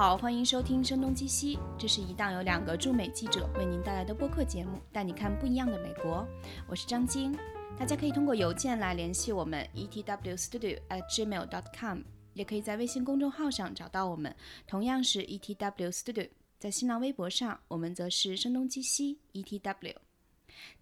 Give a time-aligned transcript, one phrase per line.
[0.00, 6.26] 好，欢迎收听《声东击西》，这是一档由两个驻美记者为您带来的播客节目，带你看不一样的美国。
[6.66, 7.36] 我是张晶，
[7.78, 11.98] 大家可以通过邮件来联系我们 etwstudio at gmail dot com，
[12.32, 14.34] 也可以在微信公众号上找到我们，
[14.66, 16.30] 同样是 etwstudio。
[16.58, 19.94] 在新浪微博上，我们则是声东击西 etw。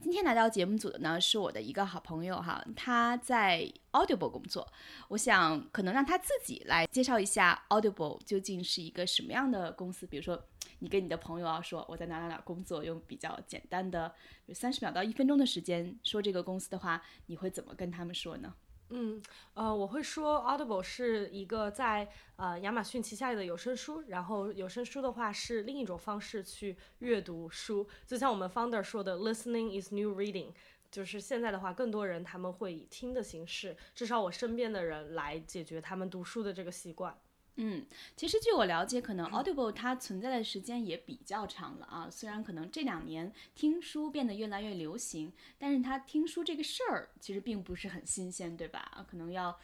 [0.00, 4.66] 今天来到节目组的呢，是我的一个好朋友哈，他在 Audible 工作。
[5.08, 10.06] 我想可能让他自己来介绍一下 Audible 究竟是一个什么样的公司。
[10.06, 10.42] 比如说，
[10.78, 14.14] 你跟你的朋友啊说我在哪哪哪工作，用比较简单的
[14.52, 18.54] 三十秒到一分钟的时间说这个公司的话，你会怎么跟他们说呢？
[18.90, 19.22] 嗯，
[19.54, 30.52] 呃，我会说 Audible 是一个在呃亚马逊旗下的有声书，然后有声书的话是另一种方式去阅读书，就像我们 founder 说的，listening is new reading，
[30.90, 37.14] 就是现在的话，更多人他们会以听的形式，至少我身边的人来解决他们读书的这个习惯。
[37.60, 37.84] 嗯，
[38.16, 42.08] 其实据我了解，可能 Audible 它存在的时间也比较长了啊。
[42.08, 49.04] 虽然可能这两年听书变得越来越流行，但是它听书这个事儿其实并不是很新鲜，对吧？
[49.10, 49.58] 可能要。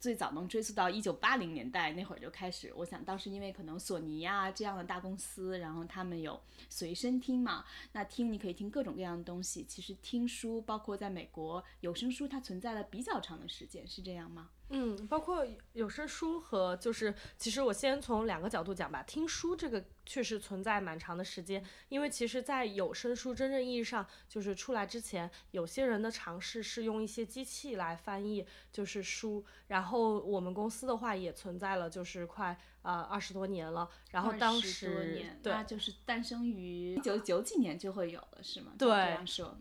[0.00, 9.62] 最早能追溯到一九八零年代那会儿就开始，我想当时因为可能索尼啊这样的大公司，然后他们有随身听嘛，那听你可以听各种各样的东西。
[9.64, 14.48] 其实听书，包括在美国有声书，它存在了比较长的时间，是这样吗？
[14.72, 19.02] 嗯，包括有声书和就是，其实我先从两个角度讲吧。
[19.02, 32.56] 听书这个确实存在蛮长的时间，因为其实，在有声书真正意义上就是出来之前，有些人的尝试是用一些机器来翻译就是书，然后我们公司的话也存在了，就是快。
[32.82, 38.72] 呃，二十多年了，然后当时对，就是诞生于一九九几年就会有了，是吗？
[38.78, 39.18] 对，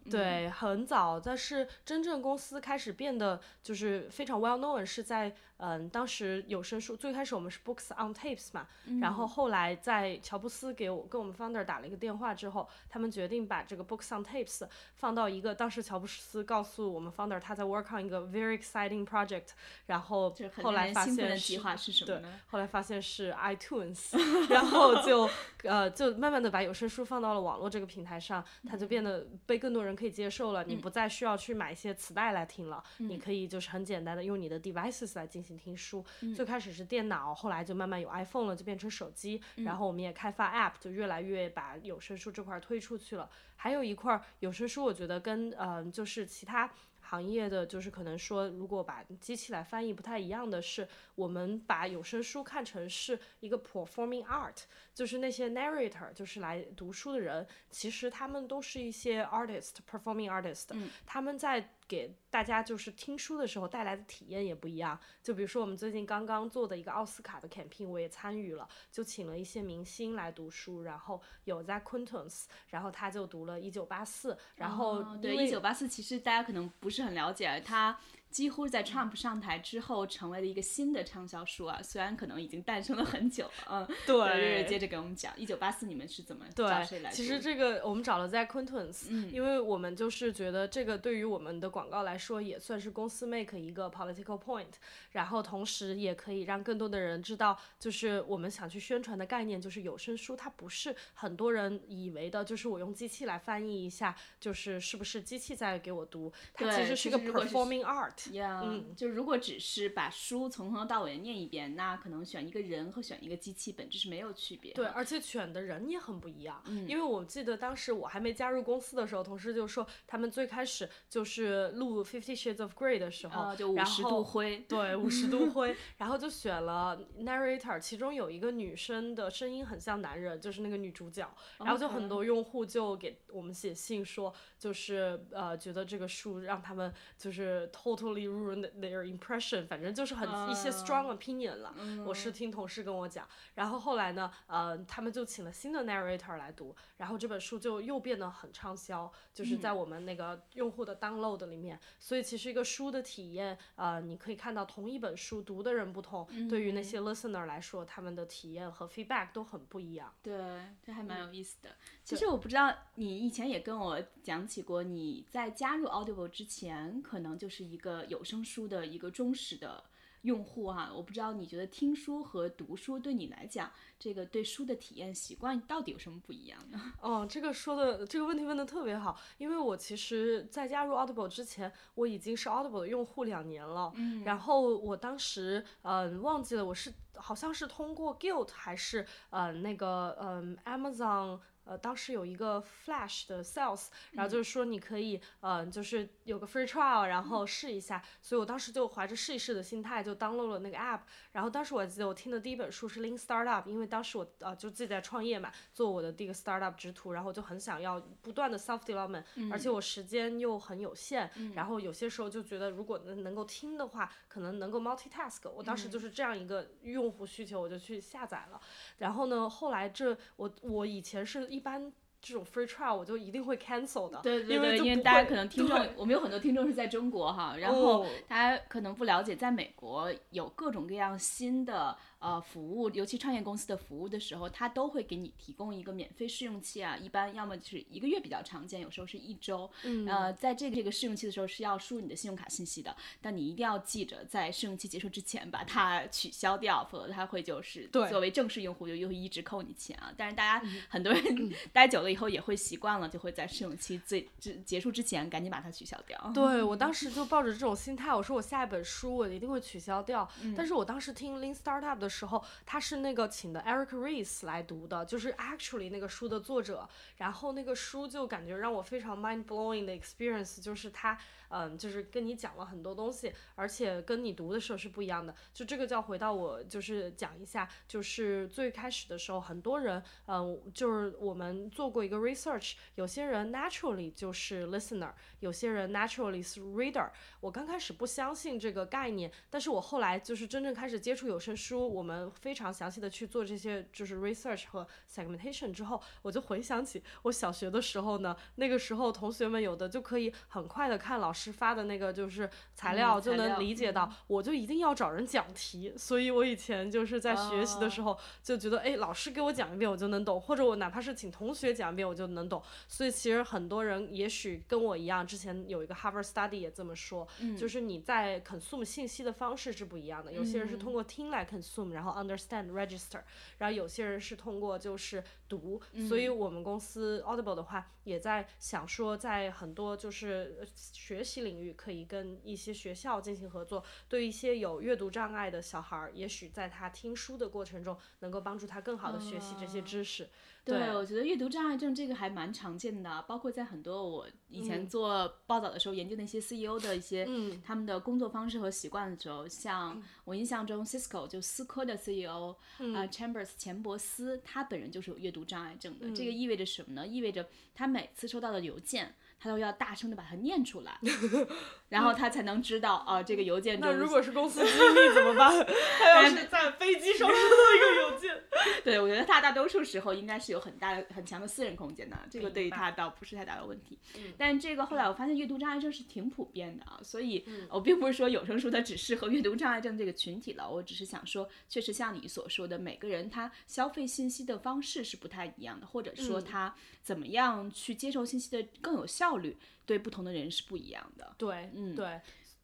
[0.09, 1.19] 对，很早。
[1.19, 5.35] 但是真正公司开始变得就是非常 well known 是在。
[5.59, 8.65] 嗯，当时有声书最开始我们是 books on tapes 嘛，
[9.01, 14.65] 然后后来在乔布斯给我跟我们 founder 打了一个电话之后，他们决定把这个 books on tapes
[14.95, 19.49] 放到一个当时乔布斯告诉我们 founder 他在 work on 一个 very exciting project，
[19.87, 20.33] 然后
[20.63, 21.57] 后来发现是
[22.05, 22.15] 对，
[22.47, 24.17] 后来发现是 iTunes，
[24.49, 25.29] 然后就
[25.63, 35.48] 呃就慢慢的把有声书放到了网络这个平台上，它就变得被更多人可以接受了，你不再需要去买一些磁带来听了，你可以就是很简单的用你的 devices 来进行。
[35.57, 36.05] 听书，
[36.35, 39.41] 最开始是电脑，后来就慢慢有 iPhone 了，就变成手机。
[39.57, 43.29] 然后我们也开发 App，就越来越把有声书这块推出去了。
[43.55, 46.69] 还有一块有声书，我觉得跟嗯，就是其他
[47.01, 54.63] 行业的，就是可能说，如果把机器来翻译不太一样的是，我们把有声书看成是一个 performing art，
[54.99, 60.67] 就是那些 narrator，就是来读书的人，其实他们都是一些 artist，performing artist，
[61.05, 61.69] 他们在。
[61.89, 64.99] 给大家就是听书的时候带来的体验也不一样。
[65.23, 77.99] 就比如说我们最近刚刚做的一个奥斯卡的 campaign，我也参与了，就请了一些明星来读书，然后有在 Quintus，然后他就读了《一九八四》，然后对《一九八四》其实大家可能不是很了解，他。
[78.29, 81.81] 几乎在 Trump 上台之后，成为了一个新的畅销书啊！
[81.81, 84.15] 虽然可能已经诞生了很久了，嗯， 对。
[84.15, 87.11] 瑞瑞接着给我们讲，一九八四你们是怎么找谁来？
[87.11, 94.73] 其实这个我们找了在 Quintus，嗯，因为我们就是觉得这个对于我们的广告来说也算是公司 make 一个 political point，
[95.13, 106.31] 然后同时也可以让更多的人知道，就是我们想去宣传的概念就是有声书，它不是很多人以为的，就是我用机器来翻译一下，就是是不是机器在给我读？
[106.53, 108.18] 它其实是个 performing art。
[108.33, 114.73] 嗯，就如果只是把书从头到尾念一遍，那可能选一个人和选一个机器本质是没有区别。
[114.73, 116.61] 对，而且选的人也很不一样。
[116.65, 138.19] 嗯，因为我记得当时我还没加入公司的时候，同事就说他们最开始就是录 Fifty Shades of Grey 的时候，就五十度灰，对，五十度灰，然后就选了 narrator，其中有一个女生的声音很像男人，就是那个女主角，然后就很多用户就给我们写信说，就是呃觉得这个书让他们就是 totally。
[138.29, 141.73] ruin their impression，反正就是很一些 strong opinion 了。
[142.05, 151.79] 我是听同事跟我讲，然后后来呢，呃，他们就请了新的 narrator 来读，然后这本书就又变得很畅销，就是在我们那个用户的 download 里面。
[151.97, 160.13] 所以其实一个书的体验，呃，你可以看到同一本书读的人不同，对于那些 listener 来说，他们的体验和 feedback 都很不一样。
[160.21, 160.35] 对，
[160.83, 161.69] 这还蛮有意思的。
[162.09, 169.83] 其实我不知道你以前也跟我讲起过，你在加入 Audible 之前，可能就是一个有声书的一个忠实的
[170.23, 176.81] 用户哈，我不知道你觉得听书和读书对你来讲，这个对书的体验习惯到底有什么不一样呢？
[176.99, 183.93] 哦，这个说的这个问题问的特别好，因为我其实，在加入 Audible 之前，我已经是 Audible 的用户两年了。
[183.95, 184.23] 嗯。
[184.23, 191.39] 然后我当时，嗯，忘记了我是好像是通过 Guild 还是呃那个嗯 Amazon。
[191.69, 198.03] 呃，当时有一个 Flash 的 Sales，然后就是说你可以，嗯，就是有个 Free Trial，然后试一下。
[198.23, 201.01] 所以我当时就怀着试一试的心态就 download 了那个 App。
[201.31, 215.47] 然后当时我记得我听的第一本书是 Lean Startup，因为当时我呃就自己在创业嘛，做我的第一个 Startup 之途，然后就很想要不断的 self development，而且我时间又很有限，然后有些时候就觉得如果能能够听的话，可能能够 multitask。
[215.51, 218.59] 我当时就是这样一个用户需求，我就去下载了。
[218.97, 221.61] 然后呢，后来这我我以前是一。
[221.61, 221.91] 般
[222.21, 231.95] 这种 free trial 我就一定会 cancel 的，对对对，因为大家可能听众，我们有很多听众是在中国哈，然后大家可能不了解，在美国有各种各样新的。
[232.19, 236.97] 呃，服务，尤其创业公司的服务的时候，他都会给你提供一个免费试用期啊。
[236.97, 239.71] 一般要么就是一个月比较常见，有时候是一周。
[239.83, 240.05] 嗯。
[240.05, 250.13] 呃，在这个这个试用期的时候是要输入你的信用卡信息的，但你一定要记着在试用期结束之前把它取消掉，否则它会就是作为正式用户就又一直扣你钱啊。
[250.17, 251.23] 但是大家很多人
[251.71, 256.19] 待久了以后也会习惯了，就会在试用期最之结束之前赶紧把它取消掉。
[256.35, 260.29] 对我当时就抱着这种心态，我说我下一本书我一定会取消掉。
[260.41, 260.53] 嗯。
[260.57, 262.08] 但是我当时听 Lean Startup 的。
[262.09, 271.17] 时候他是那个请的 Eric Ries 来读的，就是 actually 那个书的作者，然后那个书就感觉让我非常 mind blowing 的 experience，就是他。
[271.51, 275.33] 嗯，就是跟你讲了很多东西，而且跟你读的时候是不一样的。
[275.51, 287.09] 就这个就要回到我，就是讲一下，就是最开始的时候，很多人，嗯，就是我们做过一个 research，有些人 naturally 就是 listener，有些人 naturally 是 reader。
[287.39, 301.49] 我刚开始不相信这个概念，但是我后来就是真正开始接触有声书，我们非常详细的去做这些就是 research 和 segmentation 之后，我就回想起我小学的时候呢，那个时候同学们有的就可以很快的看老师。
[301.59, 312.63] 发的那个就是材料，就能理解到，我就一定要找人讲题，所以我以前就是在学习的时候就觉得，哎，老师给我讲一遍我就能懂，或者我哪怕是请同学讲一遍我就能懂。
[312.87, 320.31] 所以其实很多人也许跟我一样，之前有一个 Harvard Study 也这么说，就是你在 consume 信息的方式是不一样的。
[320.31, 323.21] 有些人是通过听来 consume，然后 understand register，
[323.59, 325.79] 然后有些人是通过就是读。
[326.09, 331.19] 所以我们公司 Audible 的话也在想说，在很多就是学。
[331.29, 340.27] 习领域可以跟一些学校进行合作，对一些有阅读障碍的小孩儿，也许在他听书的过程中，能够帮助他更好的学习这些知识。
[340.69, 347.27] 对，我觉得阅读障碍症这个还蛮常见的，包括在很多我以前做报道的时候，研究那些 CEO 的一些
[347.65, 352.55] 他们的工作方式和习惯的时候，像我印象中 Cisco 就思科的 CEO
[352.95, 356.09] 啊 Chambers 钱伯斯，他本人就是有阅读障碍症的。
[356.11, 357.05] 这个意味着什么呢？
[357.07, 359.15] 意味着他每次收到的邮件。
[359.41, 360.99] 他都要大声的把它念出来，
[361.87, 363.79] 然后他才能知道啊，这个邮件。
[363.79, 365.49] 那如果是公司机密怎么办？
[365.97, 367.39] 他要 是在飞机上收到
[367.73, 368.43] 一个邮件。
[368.83, 373.97] 对，我觉得他大多数时候应该是有很大的、很强的私人空间的，这个对于他倒不是太大的问题。
[374.37, 389.19] 但这个后来我发现阅读障碍症是挺普遍的啊，所以我并不是说有声书它只适合阅读障碍症这个群体了，我只是想说，确实像你所说的，每个人他消费信息的方式是不太一样的，或者说他怎么样去接受信息的更有效。
[389.29, 389.55] 效率
[389.85, 391.35] 对不同的人是不一样的。
[391.37, 392.19] 对，嗯，对。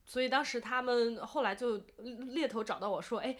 [0.05, 1.81] 所以当时他们后来就
[2.29, 3.35] 猎头找到我说，哎，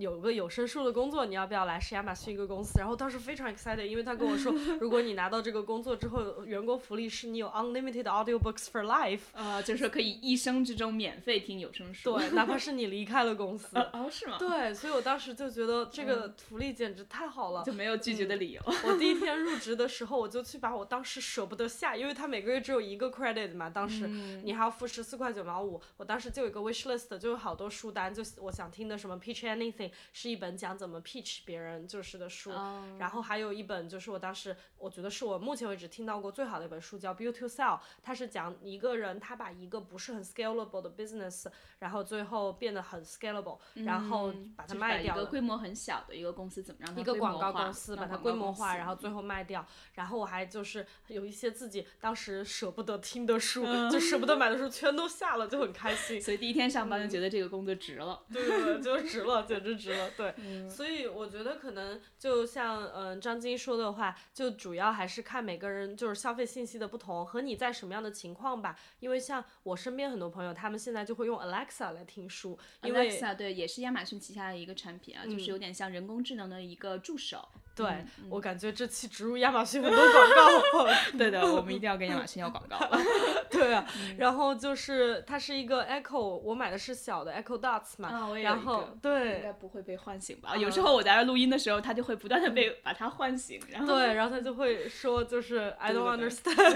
[0.00, 1.78] 有个有声书的工作，你要不要来？
[1.78, 2.78] 是亚马逊一个公司。
[2.78, 12.16] 然后当时非常 excited，因为他跟我说， 如果你拿到这个工作之后，员工福利是你有 unlimited audio books for life，呃，就是说可以一生之中免费听有声书。
[12.16, 13.76] 对，哪怕是你离开了公司。
[13.92, 14.36] 哦，是吗？
[14.38, 18.62] 对，所以我当时就觉得这个福利简直太好了，就没有拒绝的理由。
[18.84, 26.86] 我第一天入职的时候，我就去把我当时舍不得下，因为他每个月只有一个 credit 嘛，当时你还要付十四块九毛五，我当时就有一个 wish。
[26.86, 32.52] list 就有好多书单，就我想听的什么 Pitch Anything 是一本讲怎么 pitch 别人就是的书，
[32.96, 41.46] 然后还有一本就是我当时我觉得是我目前为止听到过最好的一本书，叫 Build to Sell，它是讲一个人他把一个不是很 scalable 的 business，
[41.80, 45.16] 然后最后变得很 scalable，然后把它卖掉。
[45.16, 49.66] 一个规模很小的一个公司怎么让它一个广告公司把它规模化，然后最后卖掉。
[49.94, 56.20] 然后我还就是有一些自己当时舍不得听的书，就舍不得买的书全都下了，就很开逊。
[56.20, 58.22] 所以第一天上班就觉得这个工作值了。
[58.32, 60.10] 对对对，就值了，简直值了。
[60.16, 60.34] 对，
[60.68, 68.78] 所以我觉得可能就像嗯张晶说的话，就主要还是看每个人就是消费信息的不同和你在什么样的情况吧。
[69.00, 77.48] 因为像我身边很多朋友，他们现在就会用 Alexa 来听书，因为 Alexa 对，也是亚马逊旗下的一个产品啊，就是有点像人工智能的一个助手。
[77.76, 80.86] 对我感觉这期植入亚马逊很多 广告。
[81.18, 82.98] 对的，我们一定要跟亚马逊要广告了。
[83.50, 83.86] 对啊，
[84.18, 90.56] 然后就是它是一个 Echo，我买的是小的 Echo Dots 嘛，啊，我也然后对应该不会被唤醒吧？
[90.56, 96.74] 有时候我在这录音的时候，它就会不断的被把它唤醒，然后对，然后它就会说就是 I don't understand。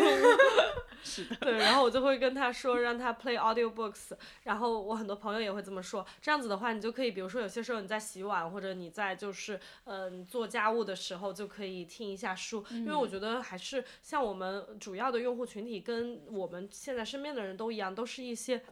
[1.02, 6.04] 是的，对，然后我就会跟他说让他 play audiobooks，然后我很多朋友也会这么说。
[6.20, 18.62] 这样子的话，你就可以，比如说有些时候你在洗碗或者你在就是嗯、做家务的时候，就可以听一下书，因为我觉得还是像我们主要的用户群体跟我们现在身边的人都一样，都是一些。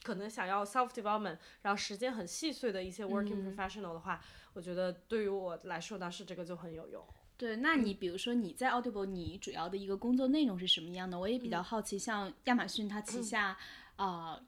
[0.00, 4.20] 可能想要 self development，然后时间很细碎的一些 working professional 的话，
[4.52, 7.04] 我觉得对于我来说，当时这个就很有用。
[7.36, 11.18] 对，那你 比如说你在 Audible，你主要的一个工作内容是什么样的？
[11.18, 13.58] 我也比较好奇，像亚马逊它旗下
[13.96, 14.40] 啊。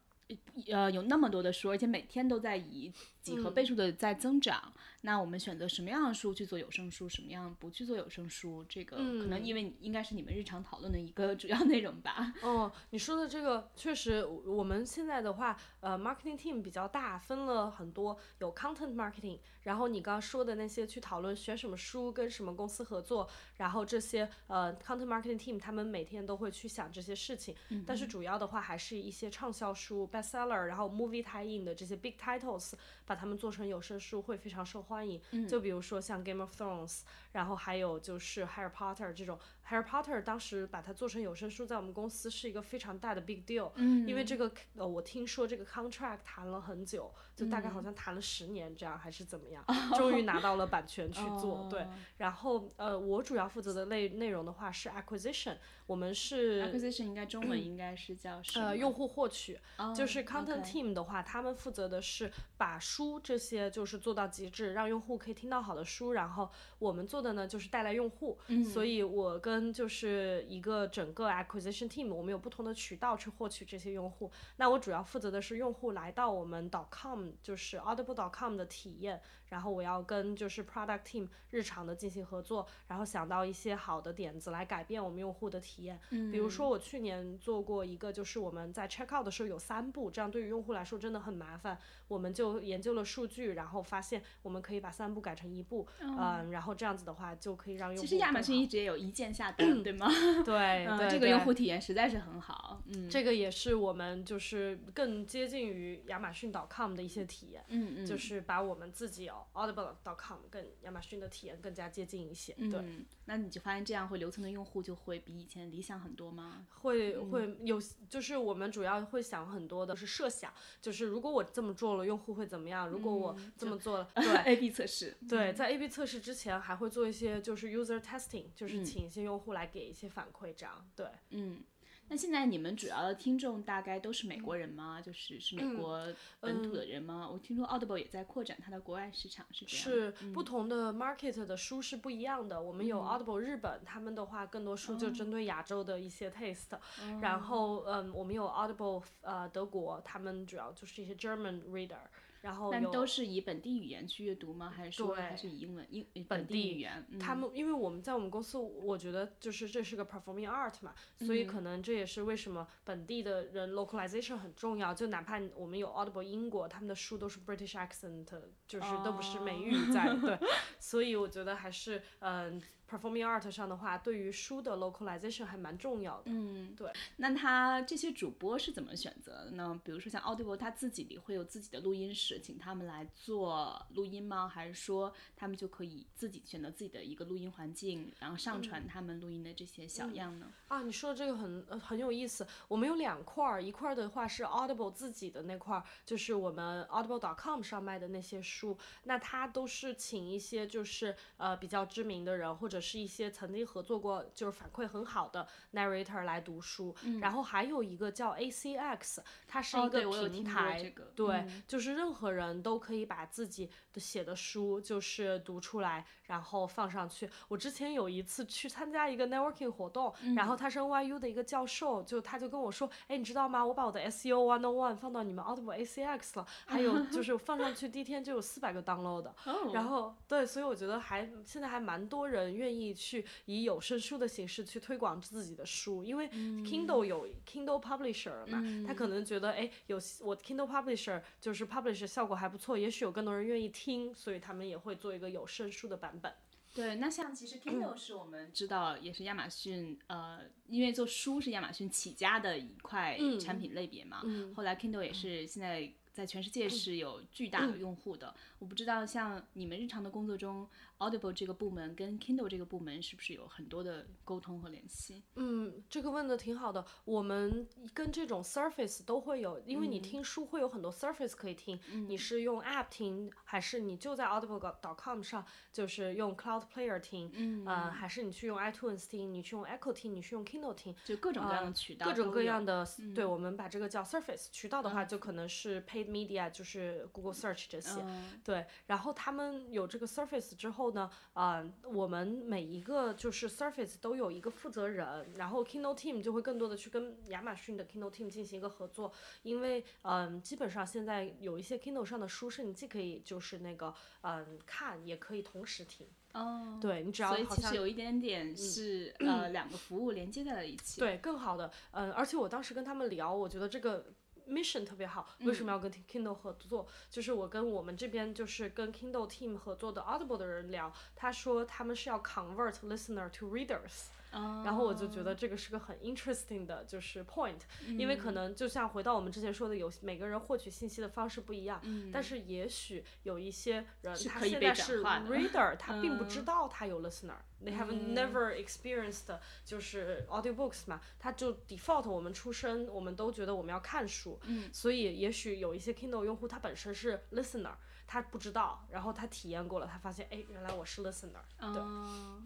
[0.70, 4.72] 呃，有那么多的书，而且每天都在以几何倍数的在增长。
[5.02, 8.64] 那我们选择什么样的书去做有声书，什么样不去做有声书？
[8.68, 12.34] 这个可能因为应该是你们日常讨论的一个主要内容吧。
[12.42, 23.26] 哦，你说的这个确实，我们现在的话，呃，marketing team 比较大，分了很多，有 content marketing，然后你刚刚说的那些去讨论选什么书，跟什么公司合作，
[23.56, 27.54] 然后这些呃 content marketing team 他们每天都会去想这些事情，
[27.86, 32.74] 但是主要的话还是一些畅销书 bestseller，然后 movie tie in 的这些 big titles，
[33.06, 35.18] 把它们做成有声书会非常受欢迎。
[35.48, 37.00] 就比如说像 Game of Thrones，
[37.32, 39.38] 然后还有就是 Harry Potter 这种。
[39.68, 51.66] Harry Potter 当时把它做成有声书，在我们公司是一个非常大的 big deal，、嗯因为这个呃，我听说这个 contract 谈了很久，就大概好像谈了十年这样，还是怎么样，终于拿到了版权去做。
[51.70, 55.56] 对，然后呃，我主要负责的内内容的话是 acquisition，
[55.90, 58.40] 我们是 Acquisition 应该中文应该是叫？
[58.54, 74.30] 呃，用户获取，哦就是 content team 的话，他们负责的是把书这些就是做到极致，让用户可以听到好的书，然后我们做的呢就是带来用户，嗯所以我跟就是一个整个 acquisition team，我们有不同的渠道去获取这些用户。
[74.58, 79.20] 那我主要负责的是用户来到我们 .com，就是 audible.com 的体验，
[79.50, 86.00] 然后我要跟就是 product team 日常的进行合作，然后想到一些好的点子来改变我们用户的体验。
[86.08, 91.78] 比如说我去年做过一个，就是我们在 check out 的时候有三步，这样对于用户来说真的很麻烦。
[92.08, 100.08] 我们就研究了数据，然后发现我们可以把三步改成一步，嗯，然后这样子的话就可以让用户其实亚马逊一直也有一键下单，对吗？
[100.44, 102.80] 对 嗯，对这个用户体验实在是很好。
[102.86, 112.52] 嗯这个也是我们就是更接近于亚马逊 .com 的一些体验，嗯嗯，就是把我们自己哦 audible.com 跟亚马逊的体验更加接近一些。
[112.54, 116.66] 对，嗯，那你就发现这样会留存的用户就会比以前理想很多吗？
[116.80, 122.88] 会会有，就是我们主要会想很多的是设想，就是如果我这么做了，用户会怎么样？
[122.88, 124.50] 如果我这么做了， 对。
[124.54, 131.06] A/B 测试，对，在 A/B 测试之前还会做一些就是 user testing，就是请一些用户来给一些反馈，这样对。
[131.30, 131.62] 嗯。
[132.10, 135.00] 那现在你们主要的听众大概都是美国人吗？
[135.00, 136.04] 就是是美国
[136.40, 137.30] 本土的人吗？
[137.32, 139.84] 我听说 Audible 也在扩展它的国外市场，是这样。
[139.84, 142.60] 是不同的 market 的书是不一样的。
[142.60, 146.76] 我们有 Audible 日本，他们的话更多书就针对亚洲的一些 taste，、
[147.20, 151.94] 然后嗯，我们有 Audible 呃德国，他们主要就是一些 German reader，
[152.40, 154.70] 然后但都是以本地语言去阅读吗？
[154.70, 157.06] 还是说还是以英文英本本地地语言？
[157.10, 164.94] 嗯他们因为我们在我们公司，我觉得就是这是个 performing art 嘛，所以可能这也是为什么本地的人 localization 很重要。
[164.94, 168.26] 就哪怕我们有 Audible 英国，他们的书都是 British accent，
[168.66, 170.38] 就是都不是美语在，对，
[170.80, 176.24] 所以我觉得还是嗯、performing art 上的话，对于书的 localization 还蛮重要的。
[176.26, 176.90] 嗯，对。
[177.16, 179.80] 那他这些主播是怎么选择的呢？
[179.84, 184.48] 比如说像 Audible，他自己里会有自己的录音室，请他们来做录音吗？
[184.48, 190.50] 还是说他们就可以自己选择自己的一个录音环境，然后上传他们录音的这些小样呢？
[190.68, 192.46] 啊，你说的这个很呃很有意思。
[192.68, 206.94] 我们有两块儿，一块儿的话是 Audible 自己的那块儿，就是我们 Audible.com 上卖的那些书，那它都是请一些就是呃比较知名的人，或者者是一些曾经合作过就是反馈很好的 narrator 来读书。
[207.20, 217.28] 然后还有一个叫 ACX，它是一个平台，对，就是任何人都可以把自己的写的书就是读出来，然后放上去。
[217.48, 223.64] 我之前有一次去参加一个 networking 活动，然后他是 NYU 的一个教授，就他就跟我说，哎，你知道吗？
[223.64, 229.30] 我把我的 SEO One on One 放到你们 Audible ACX 了，还有就 是放上去第一天就有四百个 download，
[229.72, 246.32] 然后对，所以我觉得还现在还蛮多人愿意去以有声书的形式去推广自己的书，因为 Kindle 有 Kindle Publisher 嘛，他可能觉得哎，有我 Kindle Publisher 就是 Publisher 效果还不错，也许有更多人愿意听，所以他们也会做一个有声书的版本。
[246.74, 254.22] 对，那像其实 Kindle 是我们知道也是亚马逊呃，因为做书是亚马逊起家的一块产品类别嘛，
[254.54, 255.92] 后来 Kindle 也是现在。
[256.12, 258.34] 在全世界是有巨大的用户的。
[258.58, 260.68] 我不知道像你们日常的工作中
[261.00, 265.24] ，Audible 这个部门跟 Kindle 这个部门是不是有很多的沟通和联系？
[265.34, 266.84] 嗯，这个问的挺好的。
[267.04, 271.80] 我们跟这种 Surface 都会有，因为你听书会有很多 Surface 可以听。
[272.06, 275.42] 你是用 App 听，还是你就在 Audible.com 上
[275.72, 277.30] 就是用 Cloud Player 听？
[277.34, 282.86] 嗯，呃，还是你去用 iTunes 听，你去用 Echo 听，你去用 Kindle 听，就各种各样的渠道，各种各样的。
[283.14, 286.10] 对，我们把这个叫 Surface 渠道的话，就可能是 Paid。
[286.10, 288.04] Media 就是 Google Search 这些，
[288.42, 306.06] 对，然后他们有这个 Surface 之后呢，啊，我们每一个就是 Surface 都有一个负责人，然后 Kindle Team 就会更多的去跟亚马逊的 Kindle Team 进行一个合作，因为嗯，基本上现在有一些 Kindle 上的书是你既可以就是那个嗯看，也可以同时听。
[306.32, 311.00] 哦，对你只要所以其实有一点点是呃 两个服务连接在了一起。
[311.00, 314.06] 对，更好的，嗯，而且我当时跟他们聊，我觉得这个。
[314.50, 316.86] Mission 特别好，为什么要跟 Kindle 合作？
[317.08, 327.60] 就是我跟我们这边就是跟 Kindle team 合作的 Audible 的人聊，他说他们是要 convert listener to readers，然后我就觉得这个是个很 interesting 的，就是 point，
[327.98, 331.80] 因为可能就像回到我们之前说的，有每个人获取信息的方式不一样，
[332.12, 337.36] 但是也许有一些人他现在是 reader，他并不知道他有 listener。
[337.62, 344.40] They have never experienced 就是 audiobooks 嘛，它就 default 我们出生，我们都觉得我们要看书，
[344.72, 347.74] 所以也许有一些 Kindle 用户他本身是 listener，
[348.06, 351.42] 他不知道，然后他体验过了，他发现哎，原来我是 listener。
[351.58, 351.82] 对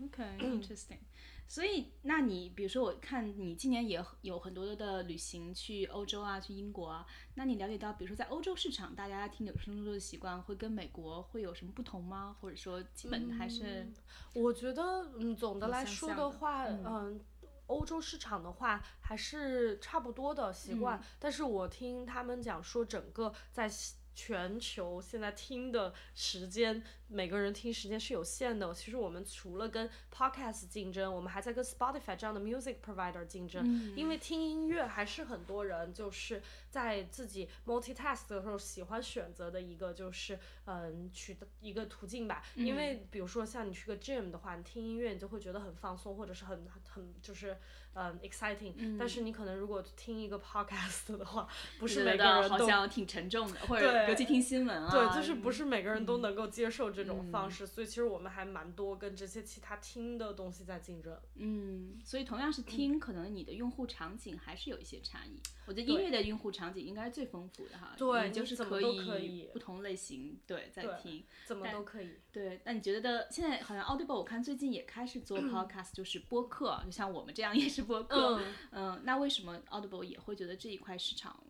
[0.07, 0.99] ，OK，interesting。
[1.47, 7.07] 所以，那你比如说，我看你今年也有很多的旅行，去欧洲啊，去英国啊。
[7.35, 12.37] 那你了解到，比如说在欧洲市场，大家听有声书的习惯会跟美国会有什么不同吗？
[12.41, 13.93] 或者说，基本还是？
[14.33, 17.21] 我觉得，嗯，总的来说的话，嗯，
[17.67, 21.01] 欧洲市场的话还是差不多的习惯。
[21.19, 23.71] 但是我听他们讲说，整个在
[24.15, 26.83] 全球现在听的时间。
[27.09, 28.73] 每个人听时间是有限的。
[28.75, 33.95] 其实我们除了跟 podcast 竞争，我们还在跟 Spotify 这样的 music provider 竞争。
[33.95, 36.43] 因为听音乐还是很多人就是
[36.75, 42.43] 在自己 multitask 的时候喜欢选择的一个就是嗯取的一个途径吧。
[42.57, 47.57] 因为比如说像你去个 gym 的话，你听音乐你就会觉得很放松，或者是很很就是
[47.93, 48.97] 嗯 exciting。
[48.99, 51.47] 但是你可能如果听一个 podcast 的话，
[51.79, 56.95] 不是每个人都好像挺沉重的，或者尤其听新闻啊，对，就是不是每个人都能够接受。
[56.95, 61.19] 这种方式，所以其实我们还蛮多跟这些其他听的东西在竞争。
[61.35, 65.41] 嗯，所以同样是听，可能你的用户场景还是有一些差异。
[65.67, 72.11] 我觉得音乐的用户场景应该是最丰富的哈，对，就是可以不同类型对在听，怎么都可以。
[72.33, 78.41] 对，那你觉得现在好像 Audible 我看最近也开始做 podcast，就是播客，就像我们这样也是播客。
[78.71, 81.43] 嗯，那为什么 Audible 也会觉得这一块市场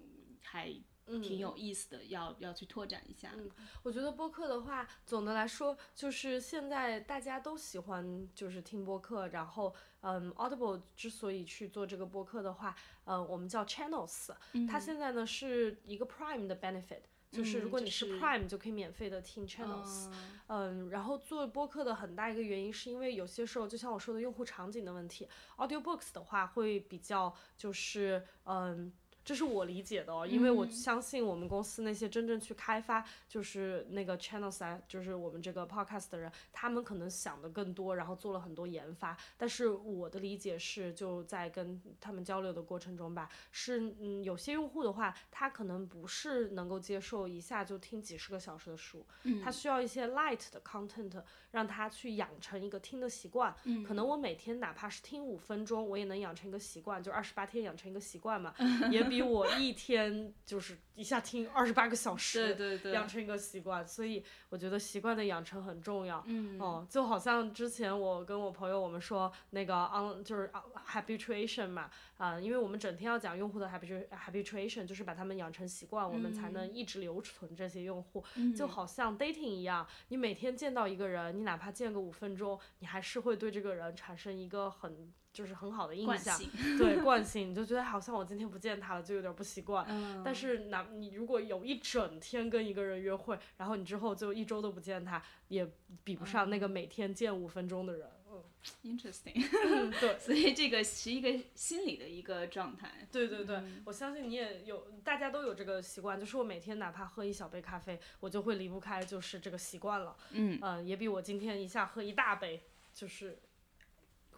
[0.42, 0.74] 还？
[1.06, 3.32] 挺有意思的，要要去拓展一下。
[3.36, 3.50] 嗯，
[3.82, 14.30] 我觉得播客的话，总的来说就是现在大家都喜欢就是听播客，然后嗯，Audible 之所以去做这个播客的话，嗯，我们叫 Channels，
[14.68, 20.10] 它现在呢是一个 Prime 的 benefit，就是如果你是 Prime 就可以免费的听 Channels。
[20.46, 28.92] 嗯，然后做播客的很大一个原因是因为有些时候就像我说的用户场景的问题，Audiobooks 的话会比较就是嗯。
[29.24, 39.16] 这是我理解的哦，因为我相信我们公司那些真正去开发就是那个 channels，就是我们这个 podcast 的人，他们可能想的更多，然后做了很多研发。
[39.38, 49.06] 但是我的理解是，就在跟他们交流的过程中吧，是嗯，有些用户的话，他可能不是能够接受一下就听几十个小时的书，
[49.42, 53.54] 他需要一些 light 的 content，让他去养成一个听的习惯。
[53.86, 58.54] 可能我每天哪怕是听五分钟，我也能养成一个习惯，就二十八天养成一个习惯嘛，
[58.92, 59.13] 也比。
[59.14, 63.86] 比我一天就是一下听二十八个小时，对对养成一个习惯。
[63.86, 66.22] 所以我觉得习惯的养成很重要。
[66.26, 70.50] 嗯，哦，就好像之前我跟我朋友我们说那个 on 就是
[70.86, 78.24] habituation 嘛，啊、因为我们整天要讲用户的 habitu habituation，就是把他们养成习惯，我们才能一直留存这些用户。
[78.56, 89.84] 就好像 dating 一样，你每天见到一个人，你哪怕见个五分钟，你还是会对这个人产生一个很就是很好的印象，惯， 对惯性，你就觉得好像我今天不见他了，就有点不习惯。
[89.88, 95.68] 嗯，但是哪你如果有一整天跟一个人约会，然后你之后就一周都不见他，也
[96.04, 98.08] 比不上那个每天见五分钟的人。
[98.30, 98.42] 嗯
[98.82, 99.34] interesting，
[99.66, 100.16] 嗯，对。
[100.18, 103.06] 所以这个是一个心理的一个状态。
[103.12, 110.16] 对对对，我相信你也有，大家都有这个习惯，就是我每天哪怕喝一小杯咖啡，我就会离不开就是这个习惯了。
[110.30, 112.62] 嗯嗯，也比我今天一下喝一大杯，
[112.94, 113.38] 就是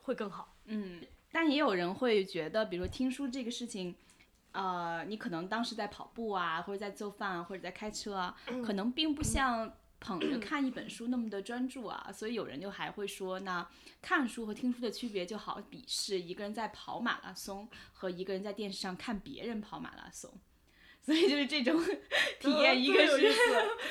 [0.06, 0.56] 会更好。
[0.64, 3.94] 嗯，但也有人会觉得，比如说听书这个事情。
[4.52, 13.68] 呃，你可能当时在跑步啊，或者在做饭啊，或者在开车啊，可能并不像捧着看一本书那么的专注啊，所以有人就还会说，那
[14.00, 20.32] 看书和听书的区别就好比是一个人在跑马拉松和一个人在电视上看别人跑马拉松，
[21.02, 21.78] 所以就是这种
[22.40, 23.34] 体验，一个是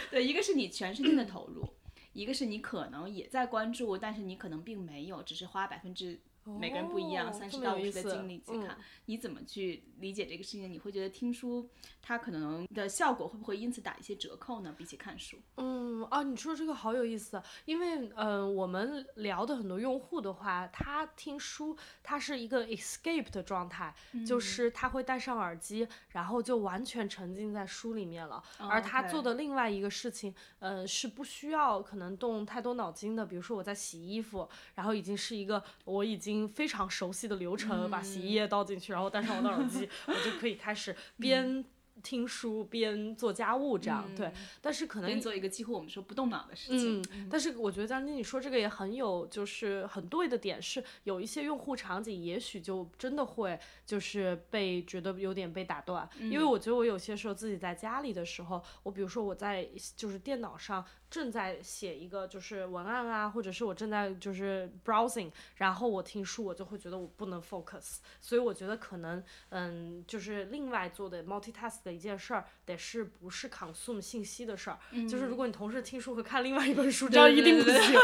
[0.09, 1.74] 对，一个是你全身心的投入，
[2.15, 10.71] 一个是你可能也在关注，但是你可能并没有，只是花百分之每个人不一样，哦三十到五十的经历去嗯看，你怎么去理解这个事情？
[10.71, 11.69] 你会觉得听书
[12.01, 14.73] 它可能的效果会不会因此打一些折扣呢？
[14.77, 23.93] 比起看书，嗯啊，你说这个好有意思，因为嗯、呃我们聊的很多用户的话，他听书，他是一个 escape 的状态，
[24.25, 28.43] 就是他会戴上耳机，然后就完全沉浸在书里面了。
[28.59, 41.63] 而他做的另外一个事情，呃，是不需要可能动太多脑筋的，比如说我在洗衣服，然后已经是一个我已经非常熟悉的流程，把洗衣液倒进去，然后戴上我的耳机，我就可以开始边
[42.03, 44.03] 听书边做家务这样。
[44.15, 47.01] 对，但是可能边做一个几乎我们说不动脑的事情。
[47.13, 77.95] 嗯，但是我觉得张晶你说这个也很有，就是很对的点是，有一些用户场景也许就真的会就是被觉得有点被打断，因为我觉得我有些时候自己在家里的时候，我比如说我在就是电脑上正在写一个就是文案啊，或者是我正在就是 browsing，然后我听书，我就会觉得我不能 focus，所以我觉得可能嗯，就是另外做的 multitask 的一件事儿，得是不是 consume 信息的事儿，就是如果你同时听书和看另外一本书，这样一定不行，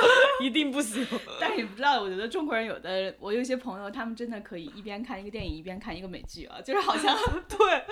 [0.41, 1.05] 一定不行。
[1.39, 7.17] 但是也不知道，我觉得中国人有的，我有一些朋友，他们真的可以一边看一个电影一边看一个美剧啊，就是好像
[7.49, 7.83] 对，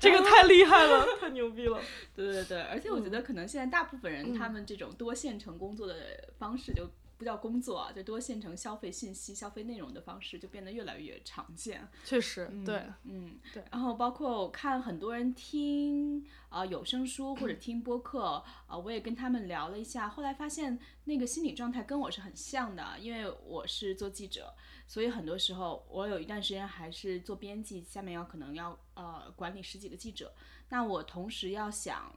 [0.00, 1.80] 这个太厉害了，太牛逼了。
[2.14, 5.94] 对对对，而且我觉得可能现在大部分人他们这种多线程工作的
[6.36, 6.90] 方式就。
[7.18, 11.88] 不叫工作啊，就多线程消费信息、消费内容的方式就变得越来越常见。
[12.04, 13.64] 确实，对，嗯，对。
[13.72, 24.52] 然后包括我看很多人听啊、呃有声书或者 听播客，啊、呃，我也跟他们聊了一下，后来发现那个心理状态跟我是很像的，因为我是做记者，
[24.86, 30.34] 所以很多时候我有一段时间还是做编辑，下面要可能要呃管理十几个记者，
[30.68, 32.14] 那我同时要想。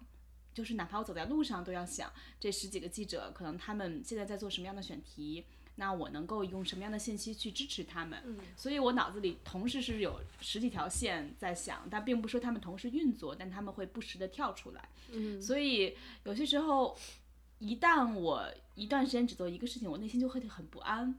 [0.60, 5.46] 就是哪怕我走在路上，都要想这十几个记者可能他们现在在做什么样的选题，
[5.76, 8.22] 那我能够用什么样的信息去支持他们？
[8.58, 14.90] 所以我脑子里同时是有十几条线在想，但并不是说他们同时运作，但他们会不时的跳出来。
[15.12, 15.96] 嗯，所以
[16.26, 16.98] 有些时候，
[17.60, 18.46] 一旦我
[18.76, 21.18] 一段时间只做一个事情，我内心就会很不安。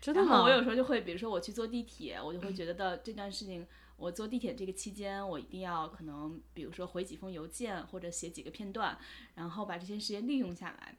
[0.00, 0.30] 真的吗？
[0.30, 8.96] 然后我有时候就会，比如说我去坐地铁，我就会觉得到这段事情，我坐地铁这个期间，我一定要可能，比如说回几封邮件或者写几个片段，
[9.34, 10.96] 然后把这些时间利用下来。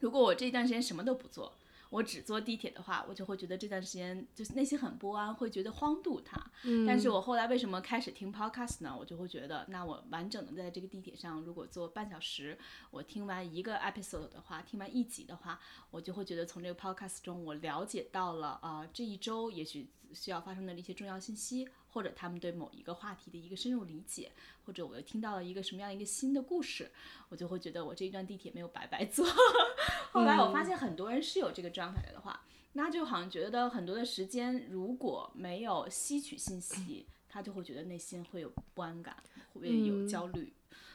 [0.00, 1.52] 如果我这段时间什么都不做，
[1.92, 6.42] 我只坐地铁的话，我就会觉得这段时间就是内心很不安，会觉得荒度它。
[6.64, 8.96] 嗯但是我后来为什么开始听 podcast 呢？
[8.98, 12.56] 我就会觉得，那我完整的在这个地铁上，如果坐半小时，
[12.90, 24.32] 我听完一个 episode 的话，听完一集的话，我就会觉得从这个 podcast 中，我了解到了啊、呃这一周也许需要发生的一些重要信息，或者他们对某一个话题的一个深入理解，
[24.64, 26.90] 或者我又听到了一个什么样一个新的故事，
[27.28, 29.26] 我就会觉得我这一段地铁没有白白坐。
[30.12, 39.16] 后来我发现很多人是有这个状态的话，那就好像觉得很多的时间如果没有吸取信息，他就会觉得内心会有不安感，
[39.52, 40.52] 会有焦虑。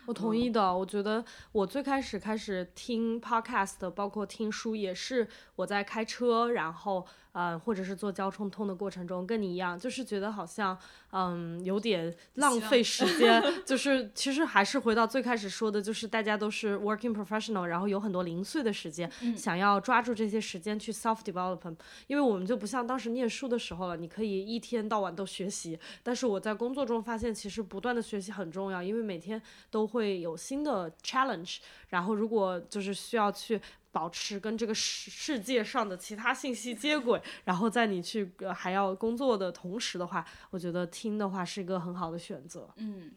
[0.07, 10.77] 我同意的，我觉得我最开始开始听 podcast，包括听书，也是我在开车，然后呃，或者是做交通通的过程中，跟你一样，就是觉得好像
[11.11, 31.57] 嗯有点浪费时间， 就是其实还是回到最开始说的，就是大家都是 working professional，然后有很多零碎的时间，想要抓住这些时间去 self development，因为我们就不像当时念书的时候了，你可以一天到晚都学习，但是我在工作中发现，其实不断的学习很重要，因为每天都会有新的 challenge，
[31.89, 33.61] 然后如果就是需要去。
[33.91, 42.69] 保持跟这个世世界上的其他信息接轨， 然后在你去还要工作的同时的话，我觉得听的话是一个很好的选择。
[42.75, 43.11] 嗯，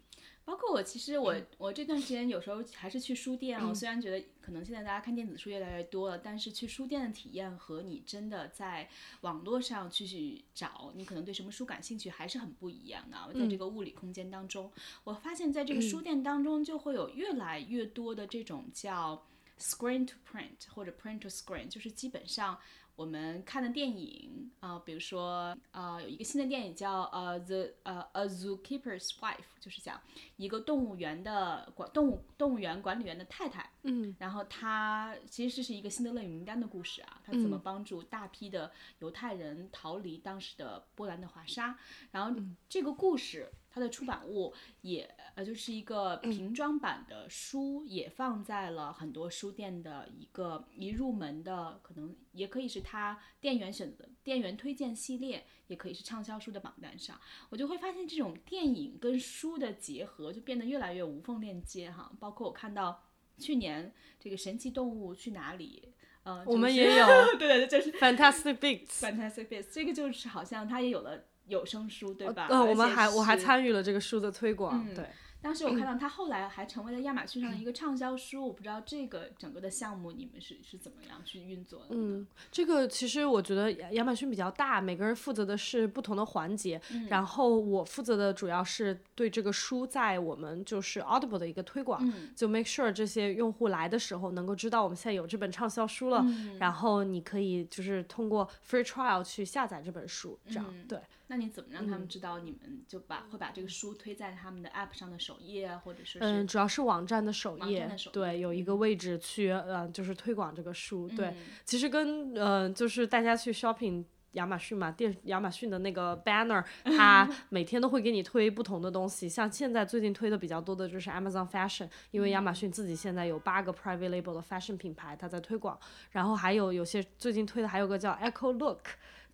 [0.44, 3.60] 包括我，其实我我这段时间有时候还是去书店。
[3.60, 8.88] 我虽然觉得可能现在大家看电子书越来越多了，但是去书店的体验和你真的在
[9.20, 13.16] 网络上去找，你可能对什么书感兴趣还是很不一样的。
[13.38, 14.72] 在这个物理空间当中，
[15.04, 19.26] 我发现在这个书店当中就会有越来越多的这种叫。
[19.60, 22.58] Screen to print 或者 print to screen，就是基本上
[22.96, 30.00] 我们看的电影啊，比如说啊，有一个新的电影叫呃 The 呃 A Zookeeper's Wife，就是讲
[30.36, 41.76] 一个动物园的管动物动物园管理员的太太，嗯，然后她其实这是一个辛德勒名单的故事啊，她怎么帮助大批的犹太人逃离当时的波兰的华沙，
[42.12, 43.50] 然后这个故事。
[43.70, 44.52] 它的出版物
[44.82, 57.18] 也呃就是一个平装版的书，也放在了很多书店的一个一入门的，可能也可以是它店员选择店员推荐系列，也可以是畅销书的榜单上。
[57.48, 62.10] 我就会发现这种电影跟书的结合就变得越来越无缝链接哈。
[62.18, 63.04] 包括我看到
[63.38, 67.06] 去年这个神奇动物去哪里，呃，我们也有，
[67.38, 71.24] 对，就是 Fantastic Beasts，Fantastic Beasts，这个就是好像它也有了。
[71.50, 72.46] 有声书对吧？
[72.48, 75.04] 嗯，我们还我还参与了这个书的推广，对。
[75.42, 81.86] 当时我看到它后来还成为了亚马逊上的一个畅销书，我不知道这个整个的项目你们是是怎么样去运作的？
[81.92, 86.78] 嗯，这个其实我觉得亚马逊比较大，每个人负责的是不同的环节。
[87.08, 96.22] 然后我负责的主要是对这个书在我们就是 Audible 的一个推广，就 make sure 这些用户来的时候能够知道我们现在有这本畅销书了，
[96.58, 101.00] 然后你可以就是通过 free trial 去下载这本书，这样对。
[101.30, 111.08] 那你怎么让他们知道你们就把会把这个书推在他们的 app 上的首页啊，或者是嗯，主要是网站的首页，对，有一个位置去呃，就是推广这个书。
[111.10, 111.32] 对，
[111.64, 119.28] 其实跟呃，就是大家去 shopping 亚马逊嘛，电亚马逊的那个 banner， 它每天都会给你推不同的东西。
[119.28, 125.78] 像现在最近推的比较多的就是 Amazon Fashion，因为亚马逊自己现在有八个 private label 的 fashion 品牌，它在推广。
[126.10, 128.80] 然后还有有些最近推的还有个叫 Echo Look。